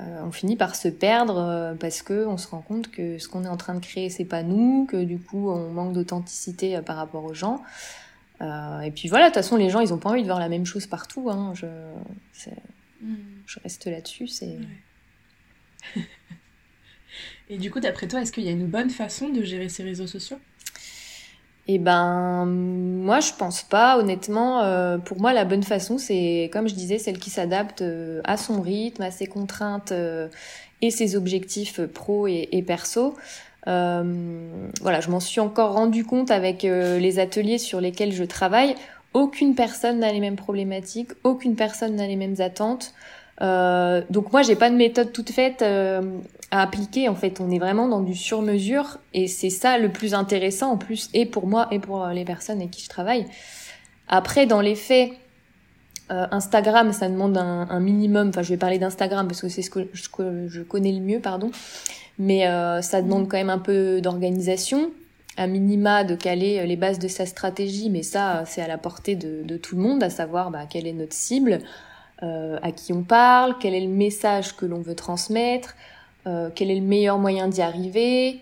euh, 0.00 0.22
on 0.24 0.32
finit 0.32 0.56
par 0.56 0.74
se 0.74 0.88
perdre 0.88 1.38
euh, 1.38 1.74
parce 1.74 2.02
que 2.02 2.26
on 2.26 2.38
se 2.38 2.48
rend 2.48 2.62
compte 2.62 2.90
que 2.90 3.18
ce 3.18 3.28
qu'on 3.28 3.44
est 3.44 3.48
en 3.48 3.58
train 3.58 3.74
de 3.74 3.84
créer, 3.84 4.08
c'est 4.08 4.24
pas 4.24 4.42
nous, 4.42 4.86
que 4.86 5.04
du 5.04 5.18
coup, 5.18 5.50
on 5.50 5.70
manque 5.70 5.92
d'authenticité 5.92 6.80
par 6.80 6.96
rapport 6.96 7.24
aux 7.24 7.34
gens. 7.34 7.62
et 8.40 8.90
puis 8.90 9.08
voilà, 9.08 9.26
de 9.26 9.28
toute 9.28 9.42
façon, 9.42 9.56
les 9.56 9.68
gens, 9.68 9.80
ils 9.80 9.92
ont 9.92 9.98
pas 9.98 10.10
envie 10.10 10.22
de 10.22 10.26
voir 10.26 10.40
la 10.40 10.48
même 10.48 10.64
chose 10.66 10.86
partout. 10.86 11.28
Hein. 11.30 11.52
Je, 11.54 11.66
mm. 13.02 13.16
je 13.46 13.60
reste 13.60 13.86
là-dessus. 13.86 14.28
C'est. 14.28 14.56
et 17.50 17.58
du 17.58 17.70
coup, 17.70 17.80
d'après 17.80 18.08
toi, 18.08 18.22
est-ce 18.22 18.32
qu'il 18.32 18.44
y 18.44 18.48
a 18.48 18.52
une 18.52 18.66
bonne 18.66 18.90
façon 18.90 19.28
de 19.28 19.42
gérer 19.42 19.68
ces 19.68 19.82
réseaux 19.82 20.06
sociaux? 20.06 20.38
Eh 21.68 21.78
ben, 21.78 22.44
moi, 22.46 23.20
je 23.20 23.32
pense 23.32 23.62
pas. 23.62 23.98
Honnêtement, 23.98 24.62
euh, 24.62 24.98
pour 24.98 25.20
moi, 25.20 25.32
la 25.32 25.44
bonne 25.44 25.62
façon, 25.62 25.96
c'est, 25.98 26.50
comme 26.52 26.68
je 26.68 26.74
disais, 26.74 26.98
celle 26.98 27.18
qui 27.18 27.30
s'adapte 27.30 27.82
euh, 27.82 28.20
à 28.24 28.36
son 28.36 28.60
rythme, 28.60 29.02
à 29.02 29.10
ses 29.12 29.26
contraintes 29.26 29.92
euh, 29.92 30.28
et 30.80 30.90
ses 30.90 31.14
objectifs 31.14 31.80
pro 31.80 32.26
et, 32.26 32.48
et 32.50 32.62
perso. 32.62 33.14
voilà, 33.64 35.00
je 35.00 35.08
m'en 35.10 35.20
suis 35.20 35.40
encore 35.40 35.74
rendu 35.74 36.04
compte 36.04 36.32
avec 36.32 36.62
les 36.62 37.18
ateliers 37.20 37.58
sur 37.58 37.80
lesquels 37.80 38.12
je 38.12 38.24
travaille. 38.24 38.74
Aucune 39.14 39.54
personne 39.54 40.00
n'a 40.00 40.10
les 40.10 40.18
mêmes 40.20 40.36
problématiques, 40.36 41.12
aucune 41.22 41.54
personne 41.54 41.94
n'a 41.94 42.06
les 42.08 42.16
mêmes 42.16 42.40
attentes. 42.40 42.94
Euh, 43.42 44.02
donc 44.10 44.32
moi 44.32 44.42
j'ai 44.42 44.54
pas 44.54 44.70
de 44.70 44.76
méthode 44.76 45.12
toute 45.12 45.30
faite 45.30 45.62
euh, 45.62 46.18
à 46.50 46.62
appliquer 46.62 47.08
en 47.08 47.14
fait. 47.14 47.40
On 47.40 47.50
est 47.50 47.58
vraiment 47.58 47.88
dans 47.88 48.00
du 48.00 48.14
sur 48.14 48.42
mesure 48.42 48.98
et 49.14 49.26
c'est 49.26 49.50
ça 49.50 49.78
le 49.78 49.88
plus 49.88 50.14
intéressant 50.14 50.72
en 50.72 50.76
plus 50.76 51.10
et 51.12 51.26
pour 51.26 51.46
moi 51.46 51.66
et 51.70 51.78
pour 51.78 52.06
les 52.06 52.24
personnes 52.24 52.58
avec 52.58 52.70
qui 52.70 52.84
je 52.84 52.88
travaille. 52.88 53.26
Après 54.08 54.46
dans 54.46 54.60
les 54.60 54.76
faits 54.76 55.12
euh, 56.10 56.26
Instagram 56.30 56.92
ça 56.92 57.08
demande 57.08 57.36
un, 57.36 57.66
un, 57.68 57.80
minimum. 57.80 58.28
Enfin 58.28 58.42
je 58.42 58.50
vais 58.50 58.58
parler 58.58 58.78
d'Instagram 58.78 59.26
parce 59.26 59.40
que 59.40 59.48
c'est 59.48 59.62
ce 59.62 59.70
que 59.70 59.88
je, 59.92 60.62
connais 60.62 60.92
le 60.92 61.00
mieux 61.00 61.20
pardon. 61.20 61.50
Mais 62.18 62.46
ça 62.82 63.02
demande 63.02 63.26
quand 63.28 63.38
même 63.38 63.50
un 63.50 63.58
peu 63.58 64.00
d'organisation 64.00 64.90
à 65.38 65.46
minima 65.46 66.04
de 66.04 66.14
caler 66.14 66.64
les 66.66 66.76
bases 66.76 66.98
de 66.98 67.08
sa 67.08 67.26
stratégie. 67.26 67.90
Mais 67.90 68.02
ça 68.02 68.44
c'est 68.46 68.60
à 68.60 68.68
la 68.68 68.78
portée 68.78 69.16
de, 69.16 69.42
de, 69.42 69.56
tout 69.56 69.74
le 69.74 69.82
monde 69.82 70.02
à 70.02 70.10
savoir 70.10 70.50
bah, 70.50 70.66
quelle 70.70 70.86
est 70.86 70.92
notre 70.92 71.14
cible 71.14 71.60
euh, 72.22 72.58
à 72.62 72.72
qui 72.72 72.92
on 72.92 73.02
parle, 73.02 73.56
quel 73.60 73.74
est 73.74 73.80
le 73.80 73.92
message 73.92 74.56
que 74.56 74.66
l'on 74.66 74.80
veut 74.80 74.94
transmettre, 74.94 75.74
euh, 76.26 76.50
quel 76.54 76.70
est 76.70 76.76
le 76.76 76.86
meilleur 76.86 77.18
moyen 77.18 77.48
d'y 77.48 77.62
arriver, 77.62 78.40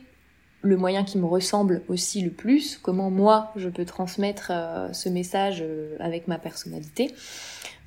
le 0.62 0.76
moyen 0.76 1.02
qui 1.04 1.16
me 1.16 1.24
ressemble 1.24 1.82
aussi 1.88 2.20
le 2.20 2.30
plus, 2.30 2.78
comment 2.82 3.10
moi 3.10 3.52
je 3.56 3.68
peux 3.68 3.86
transmettre 3.86 4.50
euh, 4.50 4.92
ce 4.92 5.08
message 5.08 5.64
avec 5.98 6.28
ma 6.28 6.38
personnalité. 6.38 7.14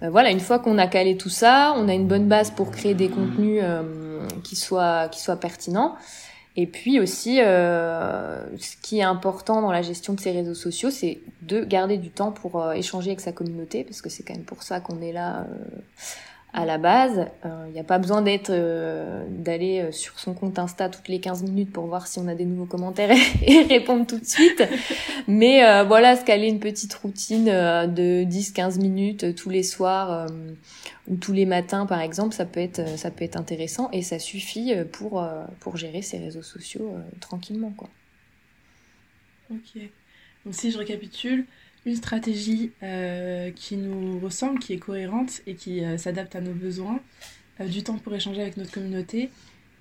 voilà, 0.01 0.31
une 0.31 0.39
fois 0.39 0.59
qu'on 0.59 0.77
a 0.79 0.87
calé 0.87 1.15
tout 1.15 1.29
ça, 1.29 1.73
on 1.77 1.87
a 1.87 1.93
une 1.93 2.07
bonne 2.07 2.27
base 2.27 2.49
pour 2.51 2.71
créer 2.71 2.95
des 2.95 3.09
contenus 3.09 3.63
qui 4.43 4.55
soient 4.55 5.07
qui 5.09 5.21
soient 5.21 5.39
pertinents. 5.39 5.95
Et 6.55 6.67
puis 6.67 6.99
aussi, 6.99 7.41
euh, 7.41 8.45
ce 8.57 8.75
qui 8.81 8.99
est 8.99 9.03
important 9.03 9.61
dans 9.61 9.71
la 9.71 9.81
gestion 9.81 10.13
de 10.13 10.19
ces 10.19 10.31
réseaux 10.31 10.53
sociaux, 10.53 10.91
c'est 10.91 11.19
de 11.41 11.63
garder 11.63 11.97
du 11.97 12.11
temps 12.11 12.31
pour 12.31 12.61
euh, 12.61 12.73
échanger 12.73 13.09
avec 13.09 13.21
sa 13.21 13.31
communauté, 13.31 13.83
parce 13.83 14.01
que 14.01 14.09
c'est 14.09 14.23
quand 14.23 14.35
même 14.35 14.45
pour 14.45 14.61
ça 14.61 14.79
qu'on 14.79 15.01
est 15.01 15.13
là 15.13 15.41
euh, 15.41 15.45
à 16.53 16.65
la 16.65 16.77
base. 16.77 17.27
Il 17.43 17.49
euh, 17.49 17.67
n'y 17.69 17.79
a 17.79 17.83
pas 17.83 17.97
besoin 17.97 18.21
d'être 18.21 18.51
euh, 18.51 19.25
d'aller 19.27 19.81
euh, 19.81 19.91
sur 19.91 20.19
son 20.19 20.33
compte 20.33 20.59
Insta 20.59 20.87
toutes 20.87 21.07
les 21.07 21.19
15 21.19 21.43
minutes 21.43 21.71
pour 21.73 21.87
voir 21.87 22.05
si 22.05 22.19
on 22.19 22.27
a 22.27 22.35
des 22.35 22.45
nouveaux 22.45 22.67
commentaires 22.67 23.15
et, 23.41 23.63
répondre 23.63 24.05
tout 24.05 24.19
de 24.19 24.25
suite. 24.25 24.63
Mais 25.27 25.83
voilà, 25.85 26.15
se 26.15 26.23
caler 26.23 26.47
une 26.47 26.59
petite 26.59 26.93
routine 26.93 27.45
de 27.45 28.23
10-15 28.23 28.79
minutes 28.79 29.35
tous 29.35 29.49
les 29.49 29.63
soirs 29.63 30.27
ou 31.07 31.15
tous 31.15 31.33
les 31.33 31.45
matins 31.45 31.85
par 31.85 32.01
exemple, 32.01 32.35
ça 32.35 32.45
peut 32.45 32.59
être 32.59 32.97
ça 32.97 33.09
peut 33.09 33.23
être 33.23 33.37
intéressant 33.37 33.89
et 33.91 34.01
ça 34.01 34.19
suffit 34.19 34.73
pour 34.91 35.25
pour 35.59 35.77
gérer 35.77 36.01
ses 36.01 36.17
réseaux 36.17 36.43
sociaux 36.43 36.93
tranquillement 37.19 37.73
quoi. 37.75 37.89
Ok. 39.51 39.81
Donc 40.45 40.53
si 40.53 40.71
je 40.71 40.77
récapitule, 40.77 41.45
une 41.85 41.95
stratégie 41.95 42.71
euh, 42.81 43.51
qui 43.55 43.77
nous 43.77 44.19
ressemble, 44.19 44.59
qui 44.59 44.73
est 44.73 44.77
cohérente 44.77 45.41
et 45.47 45.55
qui 45.55 45.83
euh, 45.83 45.97
s'adapte 45.97 46.35
à 46.35 46.41
nos 46.41 46.53
besoins, 46.53 46.99
euh, 47.59 47.67
du 47.67 47.83
temps 47.83 47.97
pour 47.97 48.13
échanger 48.13 48.41
avec 48.41 48.57
notre 48.57 48.71
communauté, 48.71 49.29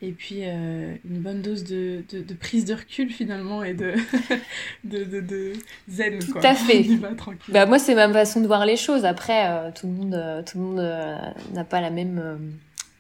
et 0.05 0.11
puis 0.11 0.43
une 0.43 1.21
bonne 1.21 1.43
dose 1.43 1.63
de, 1.63 2.03
de, 2.11 2.35
prise 2.35 2.65
de 2.65 2.75
recul 2.75 3.09
finalement 3.09 3.63
et 3.63 3.73
de, 3.73 3.93
de, 4.85 5.05
de, 5.05 5.53
zen. 5.89 6.19
Tout 6.19 6.41
à 6.43 6.57
fait. 6.57 6.85
Bah, 7.49 7.67
moi, 7.67 7.79
c'est 7.79 7.95
ma 7.95 8.13
façon 8.13 8.41
de 8.41 8.49
voir 8.49 8.67
les 8.67 8.77
choses. 8.77 9.05
Après, 9.05 9.73
tout 9.75 9.87
le 9.87 9.93
monde 9.93 10.45
tout 10.45 10.59
le 10.59 10.65
monde 10.65 11.29
n'a 11.55 11.63
pas 11.63 11.81
la 11.81 11.91
même 11.91 12.51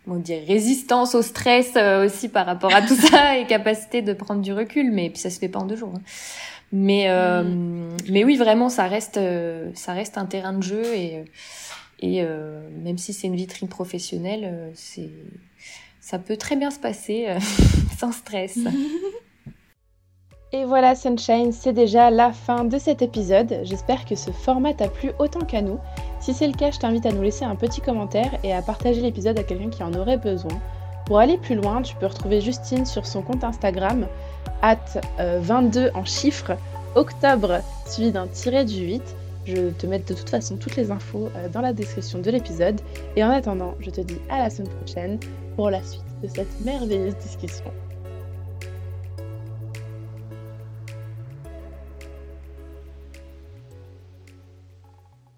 on 0.07 0.23
résistance 0.47 1.17
au 1.17 1.23
stress 1.23 1.77
aussi 2.07 2.29
par 2.29 2.47
rapport 2.47 2.73
à 2.73 2.83
tout 2.83 2.95
ça 2.95 3.37
et 3.41 3.47
capacité 3.47 4.01
de 4.03 4.13
prendre 4.13 4.41
du 4.41 4.53
recul, 4.53 4.93
mais 4.93 5.11
puis 5.11 5.19
ça 5.19 5.31
se 5.31 5.41
fait 5.41 5.49
pas 5.49 5.59
en 5.59 5.67
deux 5.67 5.77
jours. 5.77 5.95
Hein. 5.97 6.03
Mais, 6.73 7.09
euh, 7.09 7.43
mm. 7.43 7.97
mais 8.11 8.25
oui, 8.25 8.37
vraiment, 8.37 8.71
ça 8.71 8.89
reste, 8.89 9.19
euh, 9.19 9.71
ça 9.75 9.93
reste 9.93 10.17
un 10.17 10.25
terrain 10.25 10.55
de 10.55 10.63
jeu 10.63 10.85
et, 10.95 11.25
et 12.01 12.23
euh, 12.23 12.67
même 12.83 12.99
si 12.99 13.13
c'est 13.13 13.27
une 13.27 13.37
vitrine 13.37 13.69
professionnelle, 13.69 14.73
c'est, 14.75 15.11
ça 16.01 16.19
peut 16.19 16.39
très 16.39 16.57
bien 16.57 16.71
se 16.71 16.81
passer 16.81 17.29
sans 17.99 18.13
stress. 18.13 18.59
Et 20.55 20.67
voilà 20.67 20.95
Sunshine, 20.95 21.51
c'est 21.51 21.73
déjà 21.73 22.11
la 22.11 22.31
fin 22.31 22.65
de 22.65 22.77
cet 22.77 23.01
épisode. 23.01 23.61
J'espère 23.63 24.05
que 24.05 24.15
ce 24.15 24.31
format 24.31 24.75
t'a 24.75 24.89
plu 24.89 25.13
autant 25.19 25.41
qu'à 25.41 25.63
nous. 25.63 25.79
Si 26.21 26.35
c'est 26.35 26.47
le 26.47 26.53
cas, 26.53 26.71
je 26.71 26.79
t'invite 26.79 27.07
à 27.07 27.13
nous 27.13 27.23
laisser 27.23 27.47
un 27.47 27.57
petit 27.57 27.81
commentaire 27.81 28.39
et 28.45 28.53
à 28.53 28.61
partager 28.61 29.01
l'épisode 29.01 29.39
à 29.39 29.45
quelqu'un 29.45 29.71
qui 29.71 29.83
en 29.83 29.95
aurait 29.95 30.19
besoin. 30.19 30.61
Pour 31.07 31.19
aller 31.19 31.39
plus 31.39 31.55
loin, 31.55 31.81
tu 31.81 31.97
peux 31.97 32.05
retrouver 32.05 32.43
Justine 32.43 32.85
sur 32.85 33.07
son 33.07 33.23
compte 33.23 33.45
Instagram 33.45 34.07
at 34.63 35.01
22 35.19 35.81
euh, 35.81 35.91
en 35.95 36.05
chiffres, 36.05 36.53
octobre 36.95 37.61
suivi 37.87 38.13
d'un 38.13 38.27
tiré 38.27 38.65
du 38.65 38.85
8. 38.85 39.03
Je 39.45 39.71
te 39.71 39.87
mets 39.87 39.99
de 39.99 40.15
toute 40.15 40.31
façon 40.31 40.57
toutes 40.57 40.77
les 40.77 40.91
infos 40.91 41.29
euh, 41.37 41.49
dans 41.49 41.61
la 41.61 41.73
description 41.73 42.21
de 42.21 42.31
l'épisode. 42.31 42.81
Et 43.17 43.25
en 43.25 43.31
attendant, 43.31 43.75
je 43.81 43.91
te 43.91 44.01
dis 44.01 44.19
à 44.29 44.39
la 44.39 44.51
semaine 44.51 44.71
prochaine 44.71 45.19
pour 45.57 45.71
la 45.71 45.83
suite 45.83 46.03
de 46.23 46.29
cette 46.29 46.65
merveilleuse 46.65 47.17
discussion. 47.17 47.65